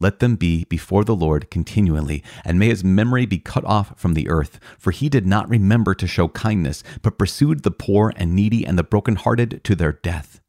Let 0.00 0.20
them 0.20 0.36
be 0.36 0.64
before 0.64 1.02
the 1.04 1.16
Lord 1.16 1.50
continually, 1.50 2.22
and 2.44 2.58
may 2.58 2.68
his 2.68 2.84
memory 2.84 3.26
be 3.26 3.38
cut 3.38 3.64
off 3.64 3.98
from 3.98 4.14
the 4.14 4.28
earth. 4.28 4.60
For 4.78 4.92
he 4.92 5.08
did 5.08 5.26
not 5.26 5.48
remember 5.48 5.94
to 5.94 6.06
show 6.06 6.28
kindness, 6.28 6.84
but 7.02 7.18
pursued 7.18 7.62
the 7.62 7.72
poor 7.72 8.12
and 8.16 8.34
needy 8.34 8.64
and 8.64 8.78
the 8.78 8.84
brokenhearted 8.84 9.62
to 9.64 9.74
their 9.74 9.92
death. 9.92 10.40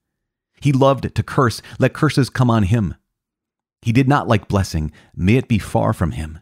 He 0.62 0.72
loved 0.72 1.16
to 1.16 1.24
curse, 1.24 1.62
let 1.80 1.94
curses 1.94 2.30
come 2.30 2.50
on 2.52 2.64
him. 2.64 2.96
He 3.82 3.92
did 3.92 4.08
not 4.08 4.28
like 4.28 4.48
blessing, 4.48 4.92
may 5.16 5.36
it 5.36 5.48
be 5.48 5.58
far 5.58 5.94
from 5.94 6.12
him. 6.12 6.40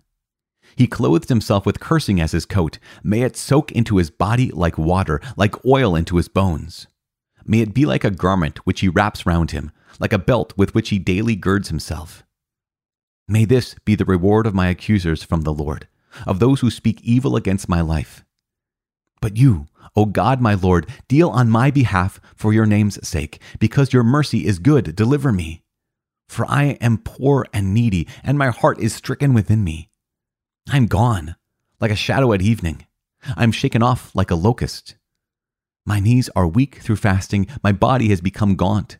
He 0.78 0.86
clothed 0.86 1.30
himself 1.30 1.66
with 1.66 1.80
cursing 1.80 2.22
as 2.22 2.34
his 2.34 2.46
coat. 2.46 2.78
May 3.04 3.24
it 3.24 3.36
soak 3.36 3.72
into 3.72 3.98
his 3.98 4.12
body 4.12 4.52
like 4.52 4.78
water, 4.78 5.20
like 5.36 5.66
oil 5.66 5.96
into 5.96 6.18
his 6.18 6.28
bones. 6.28 6.86
May 7.46 7.62
it 7.62 7.74
be 7.74 7.88
like 7.88 8.04
a 8.04 8.12
garment 8.12 8.60
which 8.60 8.82
he 8.82 8.88
wraps 8.88 9.26
round 9.26 9.50
him, 9.52 9.72
like 10.00 10.14
a 10.14 10.20
belt 10.20 10.54
with 10.56 10.76
which 10.76 10.90
he 10.90 11.00
daily 11.00 11.36
girds 11.36 11.70
himself. 11.70 12.24
May 13.28 13.44
this 13.44 13.76
be 13.86 13.96
the 13.96 14.06
reward 14.06 14.46
of 14.46 14.54
my 14.54 14.68
accusers 14.68 15.24
from 15.24 15.42
the 15.42 15.54
Lord, 15.54 15.88
of 16.28 16.40
those 16.40 16.60
who 16.60 16.70
speak 16.70 17.02
evil 17.02 17.36
against 17.36 17.68
my 17.68 17.82
life. 17.82 18.24
But 19.20 19.36
you, 19.36 19.66
O 19.96 20.06
God 20.06 20.42
my 20.42 20.54
Lord, 20.54 20.88
deal 21.08 21.30
on 21.30 21.50
my 21.50 21.72
behalf 21.72 22.22
for 22.36 22.54
your 22.54 22.68
name's 22.68 23.06
sake, 23.08 23.42
because 23.58 23.94
your 23.94 24.04
mercy 24.04 24.46
is 24.46 24.60
good, 24.60 24.96
deliver 24.96 25.32
me. 25.32 25.64
For 26.30 26.46
I 26.48 26.78
am 26.82 27.00
poor 27.00 27.48
and 27.52 27.74
needy, 27.74 28.08
and 28.24 28.38
my 28.38 28.50
heart 28.50 28.80
is 28.80 28.94
stricken 28.94 29.34
within 29.34 29.64
me. 29.64 29.90
I'm 30.70 30.88
gone, 30.88 31.36
like 31.80 31.92
a 31.92 31.96
shadow 31.96 32.34
at 32.34 32.42
evening. 32.42 32.86
I'm 33.38 33.52
shaken 33.54 33.82
off 33.82 34.14
like 34.14 34.32
a 34.32 34.36
locust. 34.36 34.96
My 35.86 36.02
knees 36.02 36.30
are 36.36 36.48
weak 36.48 36.82
through 36.82 36.98
fasting. 36.98 37.48
My 37.64 37.72
body 37.72 38.10
has 38.10 38.20
become 38.20 38.56
gaunt. 38.58 38.98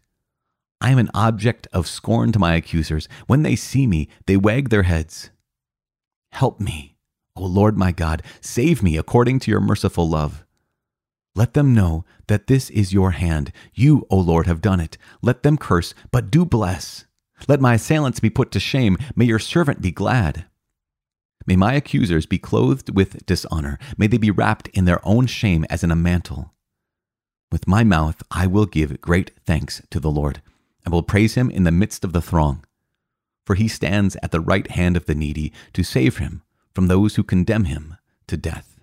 I 0.80 0.92
am 0.92 0.98
an 0.98 1.10
object 1.14 1.68
of 1.74 1.88
scorn 1.88 2.32
to 2.32 2.40
my 2.40 2.56
accusers. 2.56 3.10
When 3.26 3.44
they 3.44 3.58
see 3.58 3.86
me, 3.86 4.08
they 4.28 4.38
wag 4.38 4.70
their 4.70 4.84
heads. 4.84 5.32
Help 6.32 6.62
me, 6.62 6.96
O 7.36 7.46
Lord 7.46 7.78
my 7.78 7.92
God. 7.92 8.24
Save 8.40 8.82
me 8.82 8.96
according 8.98 9.40
to 9.40 9.52
your 9.52 9.60
merciful 9.60 10.08
love. 10.08 10.46
Let 11.36 11.54
them 11.54 11.74
know 11.74 12.06
that 12.28 12.48
this 12.48 12.70
is 12.70 12.94
your 12.94 13.12
hand. 13.12 13.52
You, 13.74 14.08
O 14.10 14.18
Lord, 14.18 14.48
have 14.48 14.62
done 14.62 14.80
it. 14.80 14.98
Let 15.22 15.44
them 15.44 15.58
curse, 15.58 15.94
but 16.12 16.32
do 16.32 16.46
bless. 16.46 17.06
Let 17.48 17.60
my 17.60 17.74
assailants 17.74 18.20
be 18.22 18.30
put 18.30 18.52
to 18.52 18.60
shame. 18.60 18.98
May 19.16 19.26
your 19.26 19.40
servant 19.40 19.82
be 19.82 19.92
glad. 19.92 20.46
May 21.48 21.56
my 21.56 21.74
accusers 21.74 22.26
be 22.26 22.38
clothed 22.38 22.94
with 22.94 23.26
dishonor. 23.26 23.80
May 23.98 24.08
they 24.08 24.18
be 24.18 24.30
wrapped 24.30 24.68
in 24.70 24.84
their 24.84 25.00
own 25.08 25.28
shame 25.28 25.66
as 25.70 25.82
in 25.82 25.92
a 25.92 25.96
mantle. 25.96 26.54
With 27.52 27.68
my 27.68 27.86
mouth 27.86 28.22
I 28.30 28.48
will 28.48 28.66
give 28.66 29.00
great 29.00 29.32
thanks 29.46 29.82
to 29.90 30.02
the 30.02 30.12
Lord. 30.12 30.42
I 30.86 30.90
will 30.90 31.04
praise 31.04 31.36
him 31.36 31.50
in 31.50 31.64
the 31.64 31.72
midst 31.72 32.04
of 32.04 32.12
the 32.12 32.22
throng. 32.22 32.66
For 33.46 33.56
he 33.56 33.70
stands 33.70 34.18
at 34.22 34.32
the 34.32 34.42
right 34.42 34.70
hand 34.70 34.98
of 34.98 35.06
the 35.06 35.16
needy 35.16 35.54
to 35.72 35.84
save 35.84 36.18
him 36.18 36.44
from 36.76 36.88
those 36.88 37.16
who 37.16 37.24
condemn 37.24 37.64
him 37.64 37.96
to 38.28 38.36
death. 38.36 38.78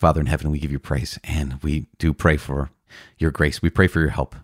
Father 0.00 0.20
in 0.20 0.26
heaven, 0.26 0.50
we 0.50 0.58
give 0.58 0.72
you 0.72 0.80
praise 0.80 1.20
and 1.22 1.62
we 1.62 1.86
do 1.98 2.12
pray 2.12 2.36
for 2.36 2.70
your 3.16 3.30
grace. 3.30 3.62
We 3.62 3.70
pray 3.70 3.86
for 3.86 4.00
your 4.00 4.10
help. 4.10 4.34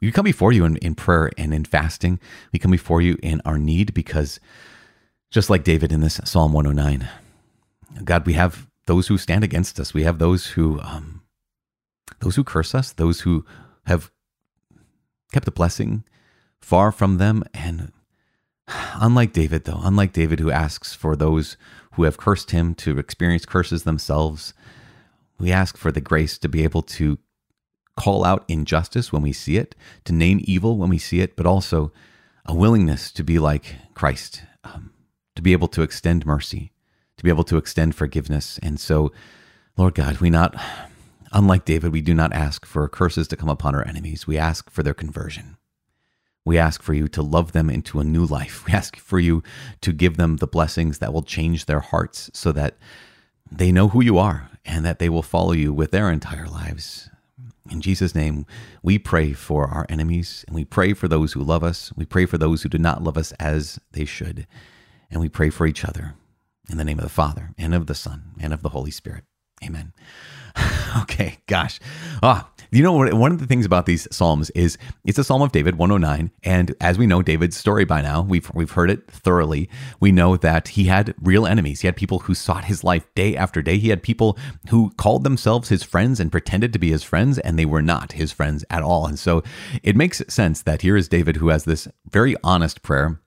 We 0.00 0.12
come 0.12 0.24
before 0.24 0.52
you 0.52 0.64
in, 0.64 0.76
in 0.78 0.94
prayer 0.94 1.30
and 1.36 1.52
in 1.54 1.64
fasting. 1.64 2.20
We 2.52 2.58
come 2.58 2.70
before 2.70 3.00
you 3.00 3.16
in 3.22 3.40
our 3.44 3.58
need 3.58 3.94
because, 3.94 4.40
just 5.30 5.50
like 5.50 5.64
David 5.64 5.92
in 5.92 6.00
this 6.00 6.20
Psalm 6.24 6.52
109, 6.52 7.08
God, 8.04 8.26
we 8.26 8.34
have 8.34 8.68
those 8.86 9.08
who 9.08 9.18
stand 9.18 9.44
against 9.44 9.80
us. 9.80 9.94
We 9.94 10.04
have 10.04 10.18
those 10.18 10.46
who, 10.48 10.80
um, 10.80 11.22
those 12.20 12.36
who 12.36 12.44
curse 12.44 12.74
us, 12.74 12.92
those 12.92 13.20
who 13.20 13.44
have 13.86 14.10
kept 15.32 15.44
the 15.44 15.50
blessing 15.50 16.04
far 16.60 16.92
from 16.92 17.18
them. 17.18 17.44
And 17.52 17.92
unlike 18.94 19.32
David, 19.32 19.64
though, 19.64 19.80
unlike 19.82 20.12
David 20.12 20.40
who 20.40 20.50
asks 20.50 20.94
for 20.94 21.16
those 21.16 21.56
who 21.92 22.04
have 22.04 22.16
cursed 22.16 22.50
him 22.50 22.74
to 22.76 22.98
experience 22.98 23.46
curses 23.46 23.84
themselves, 23.84 24.54
we 25.38 25.52
ask 25.52 25.76
for 25.76 25.92
the 25.92 26.00
grace 26.00 26.38
to 26.38 26.48
be 26.48 26.64
able 26.64 26.82
to 26.82 27.18
call 27.96 28.24
out 28.24 28.44
injustice 28.48 29.12
when 29.12 29.22
we 29.22 29.32
see 29.32 29.56
it, 29.56 29.74
to 30.04 30.12
name 30.12 30.40
evil 30.44 30.76
when 30.76 30.90
we 30.90 30.98
see 30.98 31.20
it, 31.20 31.36
but 31.36 31.46
also 31.46 31.92
a 32.46 32.54
willingness 32.54 33.10
to 33.12 33.22
be 33.22 33.38
like 33.38 33.76
Christ, 33.94 34.42
um, 34.64 34.92
to 35.36 35.42
be 35.42 35.52
able 35.52 35.68
to 35.68 35.82
extend 35.82 36.26
mercy, 36.26 36.72
to 37.16 37.24
be 37.24 37.30
able 37.30 37.44
to 37.44 37.56
extend 37.56 37.94
forgiveness. 37.94 38.58
And 38.62 38.78
so, 38.78 39.12
Lord 39.76 39.94
God, 39.94 40.18
we 40.18 40.30
not, 40.30 40.54
unlike 41.32 41.64
David, 41.64 41.92
we 41.92 42.00
do 42.00 42.14
not 42.14 42.32
ask 42.32 42.66
for 42.66 42.88
curses 42.88 43.28
to 43.28 43.36
come 43.36 43.48
upon 43.48 43.74
our 43.74 43.86
enemies. 43.86 44.26
We 44.26 44.38
ask 44.38 44.70
for 44.70 44.82
their 44.82 44.94
conversion. 44.94 45.56
We 46.44 46.58
ask 46.58 46.82
for 46.82 46.92
you 46.92 47.08
to 47.08 47.22
love 47.22 47.52
them 47.52 47.70
into 47.70 48.00
a 48.00 48.04
new 48.04 48.26
life. 48.26 48.66
We 48.66 48.72
ask 48.72 48.96
for 48.98 49.18
you 49.18 49.42
to 49.80 49.92
give 49.92 50.16
them 50.16 50.36
the 50.36 50.46
blessings 50.46 50.98
that 50.98 51.12
will 51.12 51.22
change 51.22 51.64
their 51.64 51.80
hearts 51.80 52.30
so 52.34 52.52
that 52.52 52.76
they 53.50 53.72
know 53.72 53.88
who 53.88 54.02
you 54.02 54.18
are 54.18 54.50
and 54.64 54.84
that 54.84 54.98
they 54.98 55.08
will 55.08 55.22
follow 55.22 55.52
you 55.52 55.72
with 55.72 55.90
their 55.90 56.10
entire 56.10 56.46
lives. 56.46 57.08
In 57.70 57.80
Jesus' 57.80 58.14
name, 58.14 58.44
we 58.82 58.98
pray 58.98 59.32
for 59.32 59.66
our 59.68 59.86
enemies 59.88 60.44
and 60.46 60.54
we 60.54 60.64
pray 60.64 60.92
for 60.92 61.08
those 61.08 61.32
who 61.32 61.42
love 61.42 61.64
us. 61.64 61.92
We 61.96 62.04
pray 62.04 62.26
for 62.26 62.36
those 62.36 62.62
who 62.62 62.68
do 62.68 62.78
not 62.78 63.02
love 63.02 63.16
us 63.16 63.32
as 63.32 63.80
they 63.92 64.04
should. 64.04 64.46
And 65.10 65.20
we 65.20 65.28
pray 65.28 65.50
for 65.50 65.66
each 65.66 65.84
other 65.84 66.14
in 66.68 66.76
the 66.76 66.84
name 66.84 66.98
of 66.98 67.04
the 67.04 67.10
Father 67.10 67.54
and 67.56 67.74
of 67.74 67.86
the 67.86 67.94
Son 67.94 68.32
and 68.38 68.52
of 68.52 68.62
the 68.62 68.70
Holy 68.70 68.90
Spirit. 68.90 69.24
Amen. 69.64 69.92
okay, 71.02 71.38
gosh. 71.46 71.80
Ah, 72.22 72.50
you 72.70 72.82
know 72.82 72.92
what? 72.92 73.14
One 73.14 73.30
of 73.30 73.38
the 73.38 73.46
things 73.46 73.64
about 73.64 73.86
these 73.86 74.08
psalms 74.10 74.50
is 74.50 74.76
it's 75.04 75.18
a 75.18 75.24
Psalm 75.24 75.42
of 75.42 75.52
David, 75.52 75.76
109, 75.76 76.32
and 76.42 76.74
as 76.80 76.98
we 76.98 77.06
know 77.06 77.22
David's 77.22 77.56
story 77.56 77.84
by 77.84 78.02
now, 78.02 78.22
we've 78.22 78.50
we've 78.52 78.72
heard 78.72 78.90
it 78.90 79.08
thoroughly. 79.08 79.68
We 80.00 80.10
know 80.10 80.36
that 80.36 80.68
he 80.68 80.84
had 80.84 81.14
real 81.22 81.46
enemies. 81.46 81.82
He 81.82 81.86
had 81.86 81.96
people 81.96 82.20
who 82.20 82.34
sought 82.34 82.64
his 82.64 82.82
life 82.82 83.06
day 83.14 83.36
after 83.36 83.62
day. 83.62 83.78
He 83.78 83.90
had 83.90 84.02
people 84.02 84.36
who 84.70 84.90
called 84.96 85.22
themselves 85.22 85.68
his 85.68 85.84
friends 85.84 86.18
and 86.18 86.32
pretended 86.32 86.72
to 86.72 86.78
be 86.80 86.90
his 86.90 87.04
friends, 87.04 87.38
and 87.38 87.58
they 87.58 87.64
were 87.64 87.82
not 87.82 88.12
his 88.12 88.32
friends 88.32 88.64
at 88.70 88.82
all. 88.82 89.06
And 89.06 89.18
so 89.18 89.42
it 89.84 89.96
makes 89.96 90.22
sense 90.28 90.62
that 90.62 90.82
here 90.82 90.96
is 90.96 91.08
David 91.08 91.36
who 91.36 91.48
has 91.48 91.64
this 91.64 91.86
very 92.10 92.34
honest 92.42 92.82
prayer 92.82 93.20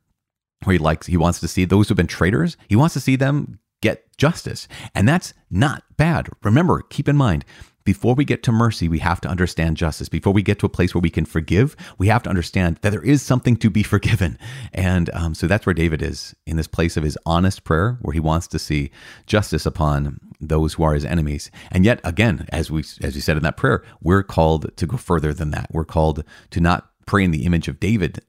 where 0.64 0.74
he 0.74 0.80
likes 0.80 1.08
he 1.08 1.18
wants 1.18 1.40
to 1.40 1.48
see 1.48 1.64
those 1.64 1.88
who've 1.88 1.98
been 1.98 2.08
traitors. 2.08 2.58
He 2.68 2.76
wants 2.76 2.94
to 2.96 3.00
see 3.00 3.16
them 3.16 3.60
get 3.88 4.18
justice. 4.18 4.68
And 4.94 5.08
that's 5.08 5.34
not 5.50 5.84
bad. 5.96 6.30
Remember, 6.44 6.82
keep 6.82 7.08
in 7.08 7.16
mind, 7.16 7.46
before 7.86 8.16
we 8.16 8.26
get 8.26 8.44
to 8.44 8.52
mercy, 8.52 8.90
we 8.90 9.00
have 9.00 9.22
to 9.22 9.30
understand 9.30 9.78
justice. 9.78 10.10
Before 10.10 10.34
we 10.34 10.42
get 10.42 10.60
to 10.60 10.66
a 10.66 10.70
place 10.70 10.94
where 10.94 11.02
we 11.02 11.10
can 11.10 11.24
forgive, 11.24 11.74
we 11.98 12.08
have 12.08 12.22
to 12.24 12.30
understand 12.30 12.80
that 12.82 12.90
there 12.90 13.02
is 13.02 13.22
something 13.22 13.56
to 13.58 13.70
be 13.70 13.84
forgiven. 13.94 14.38
And 14.74 15.10
um, 15.14 15.34
so 15.34 15.48
that's 15.48 15.66
where 15.66 15.74
David 15.74 16.02
is 16.02 16.36
in 16.46 16.58
this 16.58 16.68
place 16.68 16.98
of 16.98 17.04
his 17.04 17.18
honest 17.26 17.64
prayer, 17.64 17.98
where 18.02 18.12
he 18.12 18.20
wants 18.20 18.48
to 18.48 18.60
see 18.60 18.92
justice 19.26 19.66
upon 19.66 20.20
those 20.42 20.74
who 20.74 20.84
are 20.84 20.96
his 20.96 21.06
enemies. 21.06 21.50
And 21.72 21.86
yet, 21.86 22.02
again, 22.04 22.46
as 22.50 22.70
we 22.70 22.84
as 23.02 23.16
you 23.16 23.22
said 23.22 23.38
in 23.38 23.44
that 23.44 23.56
prayer, 23.56 23.86
we're 24.02 24.22
called 24.22 24.76
to 24.76 24.86
go 24.86 24.98
further 24.98 25.34
than 25.34 25.52
that. 25.52 25.70
We're 25.72 25.86
called 25.86 26.26
to 26.52 26.60
not 26.60 26.90
pray 27.06 27.24
in 27.24 27.32
the 27.32 27.46
image 27.46 27.70
of 27.70 27.80
David 27.80 28.20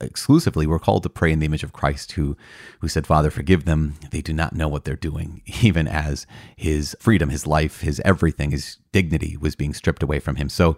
exclusively 0.00 0.66
we're 0.66 0.78
called 0.78 1.02
to 1.02 1.08
pray 1.08 1.32
in 1.32 1.38
the 1.38 1.46
image 1.46 1.62
of 1.62 1.72
Christ 1.72 2.12
who 2.12 2.36
who 2.80 2.88
said 2.88 3.06
father 3.06 3.30
forgive 3.30 3.64
them. 3.64 3.94
They 4.10 4.20
do 4.20 4.32
not 4.32 4.54
know 4.54 4.68
what 4.68 4.84
they're 4.84 4.96
doing. 4.96 5.42
Even 5.62 5.88
as 5.88 6.26
his 6.56 6.96
freedom 7.00 7.30
his 7.30 7.46
life 7.46 7.80
his 7.80 8.00
everything 8.04 8.50
his 8.50 8.78
dignity 8.92 9.36
was 9.36 9.56
being 9.56 9.72
stripped 9.72 10.02
away 10.02 10.20
from 10.20 10.36
him. 10.36 10.48
So 10.48 10.76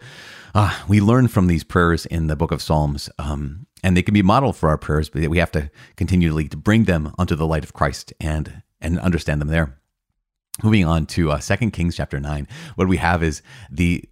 uh, 0.54 0.78
we 0.88 1.00
learn 1.00 1.28
from 1.28 1.46
these 1.46 1.64
prayers 1.64 2.07
in 2.07 2.28
the 2.28 2.37
book 2.37 2.52
of 2.52 2.62
Psalms 2.62 3.11
um, 3.18 3.66
and 3.83 3.96
they 3.96 4.02
can 4.02 4.14
be 4.14 4.22
modeled 4.22 4.57
for 4.57 4.68
our 4.68 4.78
prayers 4.78 5.09
but 5.09 5.26
we 5.28 5.38
have 5.38 5.52
to 5.52 5.70
continually 5.96 6.48
to 6.48 6.57
bring 6.57 6.85
them 6.85 7.12
unto 7.18 7.35
the 7.35 7.46
light 7.46 7.64
of 7.64 7.72
Christ 7.72 8.12
and 8.20 8.62
and 8.81 9.00
understand 9.00 9.40
them 9.40 9.48
there. 9.48 9.78
Moving 10.62 10.85
on 10.85 11.07
to 11.07 11.33
uh, 11.33 11.38
2 11.38 11.70
Kings 11.70 11.96
chapter 11.96 12.20
9 12.20 12.46
what 12.76 12.88
we 12.88 12.98
have 12.98 13.22
is 13.22 13.42
the 13.70 14.04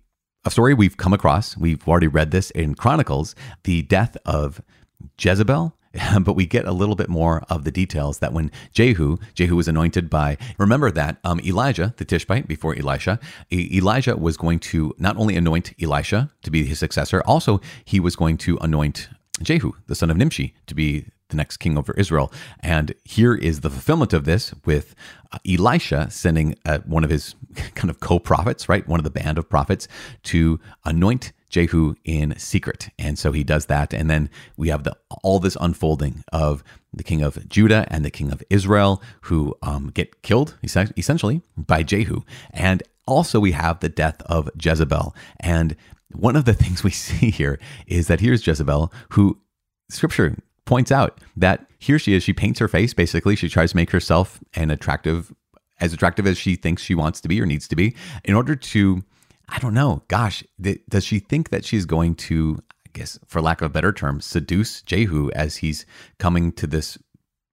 a 0.45 0.51
story 0.51 0.75
we've 0.75 0.97
come 0.97 1.13
across. 1.13 1.57
We've 1.57 1.87
already 1.89 2.07
read 2.07 2.31
this 2.31 2.53
in 2.53 2.77
Chronicles 2.77 3.35
the 3.65 3.83
death 3.83 4.17
of 4.25 4.61
Jezebel, 5.19 5.77
but 6.21 6.35
we 6.35 6.47
get 6.47 6.67
a 6.67 6.73
little 6.73 6.95
bit 6.95 7.09
more 7.09 7.45
of 7.49 7.65
the 7.65 7.71
details 7.71 8.19
that 8.19 8.33
when 8.33 8.51
Jehu, 8.73 9.19
Jehu 9.35 9.57
was 9.57 9.69
anointed 9.69 10.11
by, 10.11 10.37
remember 10.59 10.91
that 10.91 11.19
um, 11.25 11.41
Elijah, 11.41 11.95
the 11.97 12.05
Tishbite 12.05 12.47
before 12.47 12.77
Elisha, 12.77 13.19
Elijah 13.53 14.17
was 14.17 14.37
going 14.37 14.59
to 14.61 14.95
not 14.99 15.17
only 15.17 15.37
anoint 15.37 15.73
Elisha 15.81 16.31
to 16.43 16.51
be 16.51 16.65
his 16.65 16.79
successor, 16.79 17.23
also 17.27 17.61
he 17.85 18.01
was 18.01 18.17
going 18.17 18.37
to 18.39 18.59
anoint 18.61 19.09
Jehu, 19.43 19.73
the 19.87 19.95
son 19.95 20.11
of 20.11 20.17
Nimshi, 20.17 20.55
to 20.67 20.75
be 20.75 21.07
the 21.29 21.37
next 21.37 21.57
king 21.59 21.77
over 21.77 21.93
Israel. 21.95 22.33
And 22.61 22.95
here 23.05 23.35
is 23.35 23.61
the 23.61 23.71
fulfillment 23.71 24.13
of 24.13 24.25
this 24.25 24.55
with 24.65 24.95
uh, 25.33 25.39
Elisha 25.49 26.11
sending 26.11 26.55
uh, 26.65 26.79
one 26.87 27.05
of 27.05 27.11
his 27.11 27.35
kind 27.75 27.91
of 27.91 28.01
co 28.01 28.19
prophets, 28.19 28.69
right? 28.69 28.87
One 28.87 29.01
of 29.01 29.05
the 29.05 29.11
band 29.11 29.39
of 29.39 29.49
prophets 29.49 29.89
to 30.25 30.61
anoint 30.85 31.33
Jehu 31.51 31.95
in 32.05 32.37
secret. 32.39 32.91
And 32.99 33.19
so 33.19 33.33
he 33.33 33.45
does 33.45 33.67
that. 33.67 33.93
And 33.93 34.11
then 34.11 34.31
we 34.57 34.69
have 34.69 34.85
the 34.85 34.97
all 35.23 35.39
this 35.39 35.57
unfolding 35.61 36.25
of 36.33 36.63
the 36.93 37.05
king 37.05 37.23
of 37.23 37.49
Judah 37.49 37.87
and 37.91 38.05
the 38.05 38.11
king 38.11 38.33
of 38.33 38.43
Israel 38.51 39.03
who 39.23 39.57
um, 39.63 39.91
get 39.91 40.23
killed 40.23 40.57
essentially 40.63 41.43
by 41.57 41.83
Jehu. 41.83 42.23
And 42.51 42.83
also 43.07 43.39
we 43.39 43.53
have 43.53 43.81
the 43.81 43.89
death 43.89 44.23
of 44.23 44.51
Jezebel. 44.61 45.15
And 45.41 45.77
one 46.17 46.37
of 46.37 46.45
the 46.45 46.55
things 46.63 46.83
we 46.83 46.91
see 46.91 47.31
here 47.31 47.59
is 47.87 48.09
that 48.09 48.21
here's 48.21 48.47
Jezebel 48.47 48.93
who 49.11 49.39
scripture 49.89 50.37
points 50.65 50.91
out 50.91 51.21
that 51.37 51.67
here 51.79 51.99
she 51.99 52.15
is. 52.15 52.23
She 52.23 52.33
paints 52.33 52.59
her 52.59 52.69
face. 52.69 52.93
Basically, 52.93 53.37
she 53.37 53.49
tries 53.49 53.71
to 53.71 53.77
make 53.77 53.91
herself 53.91 54.41
an 54.55 54.71
attractive, 54.71 55.33
as 55.81 55.93
attractive 55.93 56.27
as 56.27 56.37
she 56.37 56.57
thinks 56.57 56.83
she 56.83 56.95
wants 56.95 57.21
to 57.21 57.29
be 57.29 57.41
or 57.41 57.47
needs 57.47 57.69
to 57.69 57.77
be 57.77 57.95
in 58.25 58.35
order 58.35 58.57
to 58.57 59.05
I 59.49 59.59
don't 59.59 59.75
know. 59.75 60.03
Gosh, 60.09 60.43
th- 60.63 60.83
does 60.89 61.05
she 61.05 61.19
think 61.19 61.51
that 61.51 61.65
she's 61.65 61.85
going 61.85 62.17
to, 62.17 62.59
I 62.85 62.91
guess, 62.93 63.19
for 63.27 63.41
lack 63.41 63.61
of 63.61 63.67
a 63.67 63.73
better 63.73 63.93
term, 63.93 64.21
seduce 64.21 64.83
Jehu 64.83 65.31
as 65.33 65.57
he's 65.59 65.87
coming 66.19 66.53
to 66.53 66.67
this 66.67 66.99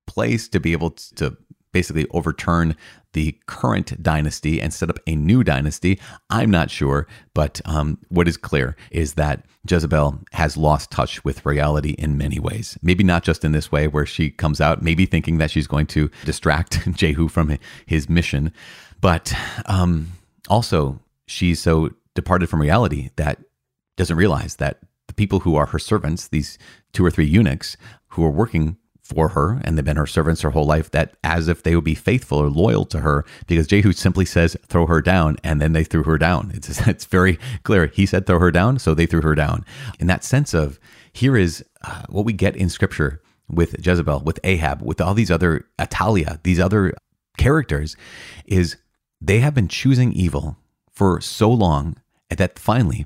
place 0.07 0.47
to 0.49 0.59
be 0.59 0.71
able 0.71 0.91
to 0.91 1.37
basically 1.71 2.07
overturn 2.11 2.75
the 3.13 3.37
current 3.47 4.01
dynasty 4.01 4.61
and 4.61 4.73
set 4.73 4.89
up 4.89 4.99
a 5.07 5.15
new 5.15 5.43
dynasty. 5.43 5.99
I'm 6.29 6.51
not 6.51 6.69
sure, 6.69 7.07
but 7.33 7.61
um, 7.65 7.97
what 8.09 8.27
is 8.27 8.37
clear 8.37 8.75
is 8.91 9.13
that 9.13 9.45
Jezebel 9.69 10.19
has 10.33 10.57
lost 10.57 10.91
touch 10.91 11.23
with 11.23 11.45
reality 11.45 11.95
in 11.97 12.17
many 12.17 12.39
ways. 12.39 12.77
Maybe 12.81 13.03
not 13.03 13.23
just 13.23 13.45
in 13.45 13.53
this 13.53 13.71
way, 13.71 13.87
where 13.87 14.05
she 14.05 14.29
comes 14.29 14.59
out, 14.59 14.81
maybe 14.81 15.05
thinking 15.05 15.37
that 15.37 15.51
she's 15.51 15.67
going 15.67 15.87
to 15.87 16.11
distract 16.25 16.91
Jehu 16.95 17.27
from 17.27 17.57
his 17.85 18.09
mission, 18.09 18.51
but 18.99 19.33
um, 19.65 20.11
also 20.49 20.99
she's 21.27 21.61
so 21.61 21.91
departed 22.15 22.49
from 22.49 22.61
reality 22.61 23.09
that 23.15 23.39
doesn't 23.95 24.17
realize 24.17 24.57
that 24.57 24.79
the 25.07 25.13
people 25.13 25.41
who 25.41 25.55
are 25.55 25.67
her 25.67 25.79
servants, 25.79 26.27
these 26.27 26.57
two 26.91 27.05
or 27.05 27.11
three 27.11 27.25
eunuchs 27.25 27.77
who 28.09 28.25
are 28.25 28.31
working 28.31 28.77
for 29.03 29.29
her 29.29 29.59
and 29.63 29.77
they've 29.77 29.85
been 29.85 29.97
her 29.97 30.07
servants 30.07 30.41
her 30.41 30.51
whole 30.51 30.65
life, 30.65 30.89
that 30.91 31.15
as 31.23 31.47
if 31.47 31.63
they 31.63 31.75
would 31.75 31.83
be 31.83 31.95
faithful 31.95 32.39
or 32.39 32.49
loyal 32.49 32.85
to 32.85 33.01
her, 33.01 33.25
because 33.47 33.67
Jehu 33.67 33.91
simply 33.91 34.25
says, 34.25 34.55
throw 34.67 34.85
her 34.87 35.01
down, 35.01 35.37
and 35.43 35.61
then 35.61 35.73
they 35.73 35.83
threw 35.83 36.03
her 36.03 36.17
down. 36.17 36.51
It's, 36.53 36.69
it's 36.87 37.05
very 37.05 37.37
clear. 37.63 37.87
He 37.87 38.05
said, 38.05 38.25
throw 38.25 38.39
her 38.39 38.51
down, 38.51 38.79
so 38.79 38.93
they 38.93 39.05
threw 39.05 39.21
her 39.21 39.35
down. 39.35 39.65
In 39.99 40.07
that 40.07 40.23
sense 40.23 40.53
of, 40.53 40.79
here 41.11 41.37
is 41.37 41.63
uh, 41.83 42.03
what 42.09 42.25
we 42.25 42.33
get 42.33 42.55
in 42.55 42.69
scripture 42.69 43.21
with 43.49 43.85
Jezebel, 43.85 44.21
with 44.21 44.39
Ahab, 44.43 44.81
with 44.81 45.01
all 45.01 45.13
these 45.13 45.29
other 45.29 45.67
Athaliah 45.79 46.39
these 46.43 46.59
other 46.59 46.95
characters, 47.37 47.95
is 48.45 48.77
they 49.19 49.39
have 49.39 49.53
been 49.53 49.67
choosing 49.67 50.13
evil 50.13 50.57
for 50.91 51.19
so 51.21 51.51
long 51.51 51.97
that 52.29 52.57
finally, 52.57 53.05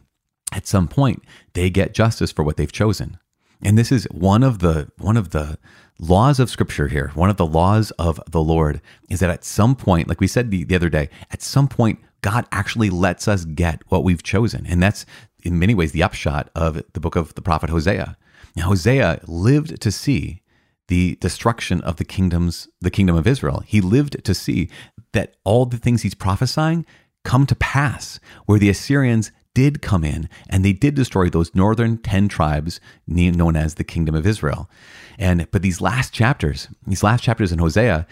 at 0.53 0.67
some 0.67 0.88
point, 0.88 1.23
they 1.53 1.69
get 1.69 1.93
justice 1.93 2.31
for 2.31 2.43
what 2.43 2.55
they've 2.57 2.71
chosen. 2.71 3.17
And 3.62 3.78
this 3.78 3.91
is 3.91 4.06
one 4.12 4.43
of 4.43 4.60
the 4.60 4.91
one 4.98 5.17
of 5.17 5.32
the 5.32 5.58
laws 6.00 6.39
of 6.39 6.50
scripture 6.50 6.88
here, 6.88 7.12
one 7.15 7.30
of 7.30 7.38
the 7.38 7.46
laws 7.46 7.91
of 7.91 8.20
the 8.30 8.41
Lord 8.41 8.82
is 9.10 9.20
that 9.20 9.30
at 9.30 9.43
some 9.43 9.76
point, 9.76 10.08
like 10.08 10.22
we 10.22 10.28
said 10.28 10.52
the, 10.52 10.63
the 10.63 10.76
other 10.76 10.89
day, 10.89 11.10
at 11.32 11.41
some 11.41 11.67
point, 11.67 12.00
God 12.22 12.46
actually 12.52 12.89
lets 12.89 13.28
us 13.28 13.46
get 13.46 13.82
what 13.88 14.04
we've 14.04 14.24
chosen. 14.24 14.65
And 14.67 14.82
that's 14.82 15.06
in 15.43 15.60
many 15.60 15.74
ways 15.74 15.91
the 15.91 16.04
upshot 16.04 16.50
of 16.56 16.82
the 16.93 17.00
book 17.00 17.15
of 17.15 17.34
the 17.36 17.41
prophet 17.41 17.70
Hosea. 17.70 18.17
Now, 18.56 18.67
Hosea 18.67 19.22
lived 19.28 19.80
to 19.82 19.91
see 19.91 20.41
the 20.88 21.15
destruction 21.15 21.82
of 21.82 21.98
the 21.98 22.06
kingdoms, 22.06 22.67
the 22.82 22.91
kingdom 22.91 23.15
of 23.15 23.28
Israel. 23.28 23.62
He 23.65 23.82
lived 23.82 24.24
to 24.24 24.34
see 24.34 24.70
that 25.12 25.36
all 25.43 25.65
the 25.65 25.78
things 25.78 26.02
he's 26.02 26.15
prophesying 26.15 26.86
come 27.24 27.46
to 27.46 27.56
pass, 27.56 28.20
where 28.46 28.60
the 28.60 28.70
Assyrians 28.70 29.32
did 29.58 29.82
come 29.82 30.04
in 30.04 30.30
and 30.52 30.63
they 30.63 30.72
did 30.72 30.93
destroy 30.93 31.30
those 31.30 31.56
northern 31.56 31.98
10 31.98 32.28
tribes 32.28 32.80
known 33.08 33.56
as 33.56 33.74
the 33.74 33.84
kingdom 33.84 34.13
of 34.13 34.28
Israel. 34.28 34.70
And 35.17 35.50
but 35.50 35.63
these 35.63 35.82
last 35.82 36.13
chapters, 36.13 36.67
these 36.86 37.02
last 37.02 37.24
chapters 37.24 37.52
in 37.52 37.58
Hosea, 37.58 38.06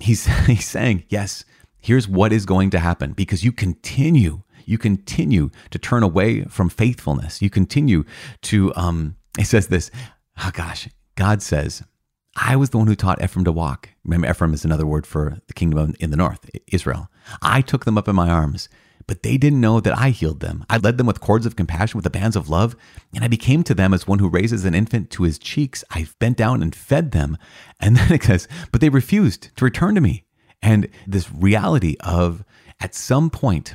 he's 0.00 0.26
he's 0.46 0.66
saying, 0.66 1.04
yes, 1.08 1.44
here's 1.78 2.08
what 2.08 2.32
is 2.32 2.46
going 2.46 2.70
to 2.70 2.80
happen 2.80 3.12
because 3.12 3.44
you 3.44 3.52
continue 3.52 4.42
you 4.64 4.76
continue 4.76 5.50
to 5.70 5.78
turn 5.78 6.02
away 6.02 6.42
from 6.46 6.68
faithfulness. 6.68 7.40
You 7.40 7.48
continue 7.48 8.02
to 8.50 8.74
um 8.74 9.14
he 9.38 9.44
says 9.44 9.68
this, 9.68 9.88
oh 10.42 10.50
gosh, 10.52 10.88
God 11.14 11.42
says, 11.42 11.84
I 12.34 12.56
was 12.56 12.70
the 12.70 12.78
one 12.78 12.88
who 12.88 12.96
taught 12.96 13.22
Ephraim 13.22 13.44
to 13.44 13.52
walk. 13.52 13.90
Remember, 14.04 14.28
Ephraim 14.28 14.52
is 14.52 14.64
another 14.64 14.86
word 14.86 15.06
for 15.06 15.38
the 15.46 15.54
kingdom 15.54 15.94
in 16.00 16.10
the 16.10 16.16
north, 16.16 16.50
Israel. 16.72 17.08
I 17.40 17.60
took 17.60 17.84
them 17.84 17.96
up 17.96 18.08
in 18.08 18.16
my 18.16 18.28
arms, 18.28 18.68
but 19.06 19.22
they 19.22 19.36
didn't 19.36 19.60
know 19.60 19.80
that 19.80 19.96
I 19.96 20.10
healed 20.10 20.40
them. 20.40 20.64
I 20.68 20.78
led 20.78 20.98
them 20.98 21.06
with 21.06 21.20
cords 21.20 21.46
of 21.46 21.56
compassion, 21.56 21.98
with 21.98 22.04
the 22.04 22.10
bands 22.10 22.36
of 22.36 22.48
love, 22.48 22.76
and 23.14 23.24
I 23.24 23.28
became 23.28 23.62
to 23.64 23.74
them 23.74 23.94
as 23.94 24.06
one 24.06 24.18
who 24.18 24.28
raises 24.28 24.64
an 24.64 24.74
infant 24.74 25.10
to 25.12 25.24
his 25.24 25.38
cheeks. 25.38 25.84
I 25.90 26.06
bent 26.18 26.36
down 26.36 26.62
and 26.62 26.74
fed 26.74 27.12
them. 27.12 27.36
And 27.80 27.96
then 27.98 28.12
it 28.12 28.22
says, 28.22 28.48
but 28.70 28.80
they 28.80 28.88
refused 28.88 29.54
to 29.56 29.64
return 29.64 29.94
to 29.94 30.00
me. 30.00 30.24
And 30.62 30.88
this 31.06 31.32
reality 31.32 31.96
of 32.00 32.44
at 32.80 32.94
some 32.94 33.30
point, 33.30 33.74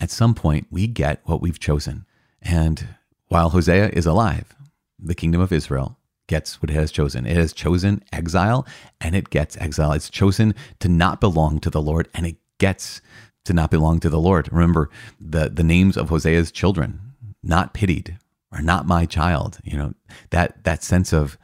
at 0.00 0.10
some 0.10 0.34
point, 0.34 0.66
we 0.70 0.86
get 0.86 1.20
what 1.24 1.40
we've 1.40 1.58
chosen. 1.58 2.04
And 2.42 2.88
while 3.28 3.50
Hosea 3.50 3.90
is 3.90 4.06
alive, 4.06 4.54
the 4.98 5.14
kingdom 5.14 5.40
of 5.40 5.52
Israel 5.52 5.98
gets 6.26 6.60
what 6.60 6.70
it 6.70 6.74
has 6.74 6.92
chosen. 6.92 7.26
It 7.26 7.36
has 7.36 7.52
chosen 7.52 8.02
exile 8.12 8.66
and 9.00 9.16
it 9.16 9.30
gets 9.30 9.56
exile. 9.56 9.92
It's 9.92 10.10
chosen 10.10 10.54
to 10.80 10.88
not 10.88 11.20
belong 11.20 11.58
to 11.60 11.70
the 11.70 11.82
Lord 11.82 12.08
and 12.14 12.26
it 12.26 12.36
gets 12.58 13.00
to 13.48 13.54
not 13.54 13.70
belong 13.70 13.98
to 14.00 14.08
the 14.08 14.20
Lord. 14.20 14.48
Remember 14.52 14.90
the, 15.20 15.48
the 15.48 15.64
names 15.64 15.96
of 15.96 16.10
Hosea's 16.10 16.52
children, 16.52 17.00
not 17.42 17.74
pitied 17.74 18.18
or 18.52 18.62
not 18.62 18.86
my 18.86 19.04
child. 19.04 19.58
You 19.64 19.76
know, 19.76 19.94
that, 20.30 20.64
that 20.64 20.82
sense 20.84 21.12
of, 21.12 21.36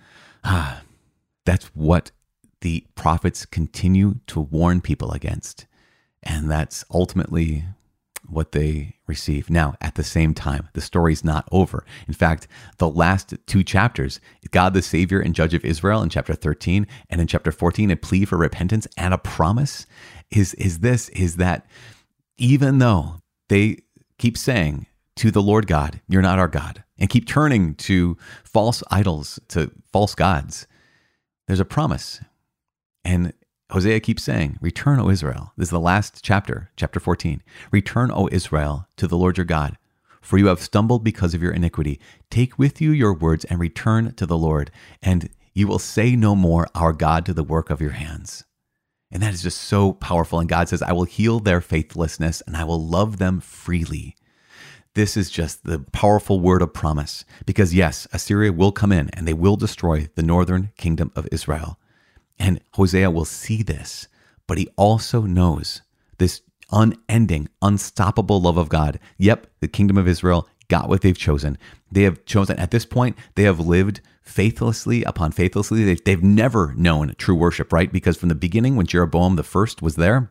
ah, 0.44 0.82
that's 1.44 1.66
what 1.74 2.10
the 2.60 2.86
prophets 2.94 3.44
continue 3.44 4.20
to 4.28 4.40
warn 4.40 4.80
people 4.80 5.12
against. 5.12 5.66
And 6.22 6.50
that's 6.50 6.84
ultimately 6.92 7.64
what 8.28 8.52
they 8.52 8.96
receive. 9.06 9.50
Now, 9.50 9.74
at 9.80 9.96
the 9.96 10.04
same 10.04 10.34
time, 10.34 10.68
the 10.72 10.80
story's 10.80 11.24
not 11.24 11.48
over. 11.52 11.84
In 12.08 12.14
fact, 12.14 12.48
the 12.78 12.88
last 12.88 13.34
two 13.46 13.62
chapters, 13.62 14.20
God 14.50 14.74
the 14.74 14.82
Savior 14.82 15.20
and 15.20 15.34
Judge 15.34 15.54
of 15.54 15.64
Israel 15.64 16.02
in 16.02 16.08
chapter 16.08 16.34
13 16.34 16.86
and 17.10 17.20
in 17.20 17.26
chapter 17.26 17.52
14, 17.52 17.90
a 17.90 17.96
plea 17.96 18.24
for 18.24 18.38
repentance 18.38 18.86
and 18.96 19.12
a 19.12 19.18
promise 19.18 19.86
is, 20.30 20.54
is 20.54 20.80
this, 20.80 21.08
is 21.10 21.36
that 21.36 21.66
even 22.36 22.78
though 22.78 23.20
they 23.48 23.78
keep 24.18 24.36
saying 24.36 24.86
to 25.16 25.30
the 25.30 25.42
Lord 25.42 25.66
God, 25.66 26.00
you're 26.08 26.22
not 26.22 26.38
our 26.38 26.48
God, 26.48 26.82
and 26.98 27.10
keep 27.10 27.26
turning 27.26 27.74
to 27.76 28.16
false 28.44 28.82
idols, 28.90 29.38
to 29.48 29.70
false 29.92 30.14
gods, 30.14 30.66
there's 31.46 31.60
a 31.60 31.64
promise. 31.64 32.20
And 33.04 33.32
Hosea 33.70 34.00
keeps 34.00 34.22
saying, 34.22 34.58
Return, 34.60 35.00
O 35.00 35.10
Israel. 35.10 35.52
This 35.56 35.66
is 35.66 35.70
the 35.70 35.80
last 35.80 36.22
chapter, 36.22 36.70
chapter 36.76 37.00
14. 37.00 37.42
Return, 37.70 38.10
O 38.10 38.28
Israel, 38.32 38.86
to 38.96 39.06
the 39.06 39.16
Lord 39.16 39.36
your 39.36 39.44
God, 39.44 39.76
for 40.20 40.38
you 40.38 40.46
have 40.46 40.60
stumbled 40.60 41.04
because 41.04 41.34
of 41.34 41.42
your 41.42 41.52
iniquity. 41.52 42.00
Take 42.30 42.58
with 42.58 42.80
you 42.80 42.90
your 42.90 43.14
words 43.14 43.44
and 43.44 43.60
return 43.60 44.14
to 44.14 44.26
the 44.26 44.38
Lord, 44.38 44.70
and 45.02 45.28
you 45.52 45.66
will 45.66 45.78
say 45.78 46.16
no 46.16 46.34
more, 46.34 46.66
Our 46.74 46.92
God, 46.92 47.26
to 47.26 47.34
the 47.34 47.44
work 47.44 47.70
of 47.70 47.80
your 47.80 47.90
hands. 47.90 48.44
And 49.14 49.22
that 49.22 49.32
is 49.32 49.42
just 49.44 49.62
so 49.62 49.92
powerful. 49.92 50.40
And 50.40 50.48
God 50.48 50.68
says, 50.68 50.82
I 50.82 50.92
will 50.92 51.04
heal 51.04 51.38
their 51.38 51.60
faithlessness 51.60 52.42
and 52.48 52.56
I 52.56 52.64
will 52.64 52.84
love 52.84 53.18
them 53.18 53.40
freely. 53.40 54.16
This 54.94 55.16
is 55.16 55.30
just 55.30 55.64
the 55.64 55.78
powerful 55.78 56.40
word 56.40 56.62
of 56.62 56.74
promise. 56.74 57.24
Because 57.46 57.72
yes, 57.72 58.08
Assyria 58.12 58.52
will 58.52 58.72
come 58.72 58.90
in 58.90 59.10
and 59.10 59.26
they 59.26 59.32
will 59.32 59.56
destroy 59.56 60.08
the 60.16 60.22
northern 60.22 60.72
kingdom 60.76 61.12
of 61.14 61.28
Israel. 61.30 61.78
And 62.40 62.60
Hosea 62.72 63.10
will 63.10 63.24
see 63.24 63.62
this, 63.62 64.08
but 64.48 64.58
he 64.58 64.68
also 64.76 65.22
knows 65.22 65.82
this 66.18 66.42
unending, 66.72 67.48
unstoppable 67.62 68.40
love 68.40 68.56
of 68.56 68.68
God. 68.68 68.98
Yep, 69.18 69.46
the 69.60 69.68
kingdom 69.68 69.96
of 69.96 70.08
Israel 70.08 70.48
got 70.68 70.88
what 70.88 71.02
they've 71.02 71.16
chosen. 71.16 71.58
They 71.90 72.02
have 72.02 72.24
chosen, 72.24 72.58
at 72.58 72.70
this 72.70 72.86
point, 72.86 73.16
they 73.34 73.44
have 73.44 73.60
lived 73.60 74.00
faithlessly 74.22 75.02
upon 75.04 75.32
faithlessly. 75.32 75.84
They've, 75.84 76.04
they've 76.04 76.22
never 76.22 76.74
known 76.76 77.14
true 77.18 77.34
worship, 77.34 77.72
right? 77.72 77.92
Because 77.92 78.16
from 78.16 78.30
the 78.30 78.34
beginning, 78.34 78.76
when 78.76 78.86
Jeroboam 78.86 79.36
the 79.36 79.42
first 79.42 79.82
was 79.82 79.96
there, 79.96 80.30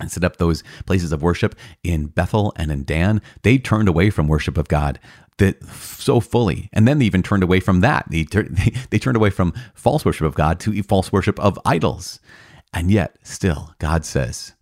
and 0.00 0.10
set 0.10 0.24
up 0.24 0.36
those 0.36 0.64
places 0.86 1.12
of 1.12 1.22
worship 1.22 1.54
in 1.84 2.06
Bethel 2.06 2.52
and 2.56 2.72
in 2.72 2.84
Dan, 2.84 3.20
they 3.42 3.58
turned 3.58 3.88
away 3.88 4.10
from 4.10 4.26
worship 4.26 4.56
of 4.56 4.68
God 4.68 4.98
that 5.38 5.62
so 5.66 6.20
fully. 6.20 6.68
And 6.72 6.86
then 6.86 6.98
they 6.98 7.04
even 7.04 7.22
turned 7.22 7.42
away 7.42 7.60
from 7.60 7.80
that. 7.80 8.06
They, 8.10 8.22
they, 8.32 8.72
they 8.90 8.98
turned 8.98 9.16
away 9.16 9.30
from 9.30 9.52
false 9.74 10.04
worship 10.04 10.26
of 10.26 10.34
God 10.34 10.60
to 10.60 10.82
false 10.82 11.12
worship 11.12 11.38
of 11.40 11.58
idols. 11.64 12.20
And 12.72 12.90
yet, 12.90 13.16
still, 13.22 13.74
God 13.78 14.04
says, 14.04 14.54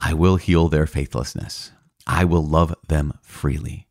I 0.00 0.14
will 0.14 0.36
heal 0.36 0.68
their 0.68 0.86
faithlessness. 0.86 1.70
I 2.06 2.24
will 2.24 2.44
love 2.44 2.74
them 2.88 3.18
freely. 3.22 3.86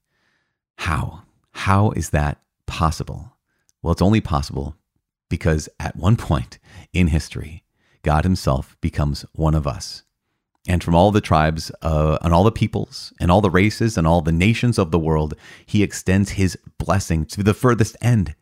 How? 0.82 1.24
How 1.52 1.92
is 1.92 2.10
that 2.10 2.42
possible? 2.66 3.38
Well, 3.82 3.92
it's 3.94 4.02
only 4.02 4.22
possible 4.22 4.76
because 5.30 5.70
at 5.80 5.96
one 5.96 6.18
point 6.18 6.60
in 6.92 7.08
history, 7.08 7.64
God 8.04 8.24
Himself 8.24 8.76
becomes 8.82 9.26
one 9.34 9.56
of 9.56 9.68
us 9.68 10.04
and 10.68 10.84
from 10.84 10.96
all 10.96 11.12
the 11.12 11.22
tribes 11.22 11.72
uh, 11.82 12.18
and 12.22 12.34
all 12.34 12.44
the 12.44 12.52
peoples 12.52 13.14
and 13.20 13.32
all 13.32 13.42
the 13.42 13.50
races 13.50 13.98
and 13.98 14.06
all 14.06 14.22
the 14.22 14.32
nations 14.32 14.78
of 14.78 14.92
the 14.92 15.00
world, 15.00 15.34
he 15.66 15.82
extends 15.82 16.32
his 16.32 16.58
blessing 16.78 17.26
to 17.26 17.42
the 17.42 17.54
furthest 17.54 17.98
end. 18.02 18.36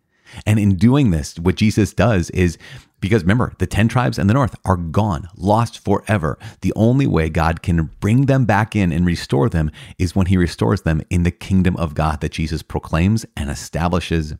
And 0.45 0.59
in 0.59 0.75
doing 0.75 1.11
this, 1.11 1.37
what 1.39 1.55
Jesus 1.55 1.93
does 1.93 2.29
is 2.31 2.57
because 3.01 3.23
remember, 3.23 3.53
the 3.59 3.67
10 3.67 3.87
tribes 3.87 4.19
in 4.19 4.27
the 4.27 4.33
north 4.33 4.55
are 4.65 4.75
gone, 4.75 5.29
lost 5.35 5.83
forever. 5.83 6.37
The 6.61 6.73
only 6.75 7.07
way 7.07 7.29
God 7.29 7.61
can 7.61 7.91
bring 7.99 8.25
them 8.25 8.45
back 8.45 8.75
in 8.75 8.91
and 8.91 9.05
restore 9.05 9.49
them 9.49 9.71
is 9.97 10.15
when 10.15 10.27
he 10.27 10.37
restores 10.37 10.81
them 10.81 11.01
in 11.09 11.23
the 11.23 11.31
kingdom 11.31 11.77
of 11.77 11.95
God 11.95 12.21
that 12.21 12.33
Jesus 12.33 12.61
proclaims 12.61 13.25
and 13.37 13.49
establishes 13.49 14.33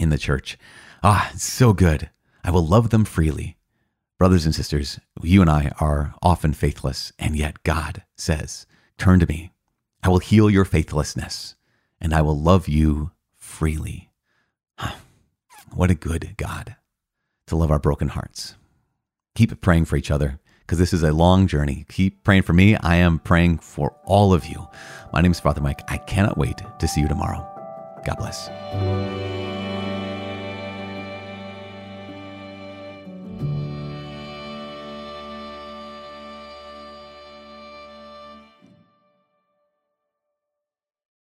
in 0.00 0.08
the 0.08 0.18
church. 0.18 0.58
Ah, 1.02 1.30
it's 1.34 1.44
so 1.44 1.72
good. 1.72 2.10
I 2.44 2.50
will 2.50 2.66
love 2.66 2.90
them 2.90 3.04
freely. 3.04 3.56
Brothers 4.18 4.46
and 4.46 4.54
sisters, 4.54 5.00
you 5.20 5.40
and 5.40 5.50
I 5.50 5.72
are 5.80 6.14
often 6.22 6.52
faithless, 6.52 7.12
and 7.18 7.36
yet 7.36 7.62
God 7.64 8.04
says, 8.16 8.66
Turn 8.96 9.18
to 9.20 9.26
me. 9.26 9.52
I 10.02 10.08
will 10.08 10.18
heal 10.18 10.48
your 10.48 10.64
faithlessness, 10.64 11.56
and 12.00 12.14
I 12.14 12.22
will 12.22 12.38
love 12.38 12.68
you 12.68 13.10
freely. 13.34 14.10
What 15.74 15.90
a 15.90 15.94
good 15.94 16.34
God 16.36 16.76
to 17.46 17.56
love 17.56 17.70
our 17.70 17.78
broken 17.78 18.08
hearts. 18.08 18.56
Keep 19.34 19.58
praying 19.62 19.86
for 19.86 19.96
each 19.96 20.10
other 20.10 20.38
because 20.60 20.78
this 20.78 20.92
is 20.92 21.02
a 21.02 21.12
long 21.12 21.46
journey. 21.46 21.86
Keep 21.88 22.24
praying 22.24 22.42
for 22.42 22.52
me. 22.52 22.76
I 22.76 22.96
am 22.96 23.18
praying 23.18 23.58
for 23.58 23.96
all 24.04 24.34
of 24.34 24.44
you. 24.44 24.68
My 25.14 25.22
name 25.22 25.32
is 25.32 25.40
Father 25.40 25.62
Mike. 25.62 25.80
I 25.88 25.96
cannot 25.96 26.36
wait 26.36 26.60
to 26.78 26.86
see 26.86 27.00
you 27.00 27.08
tomorrow. 27.08 27.48
God 28.04 28.16
bless. 28.18 29.61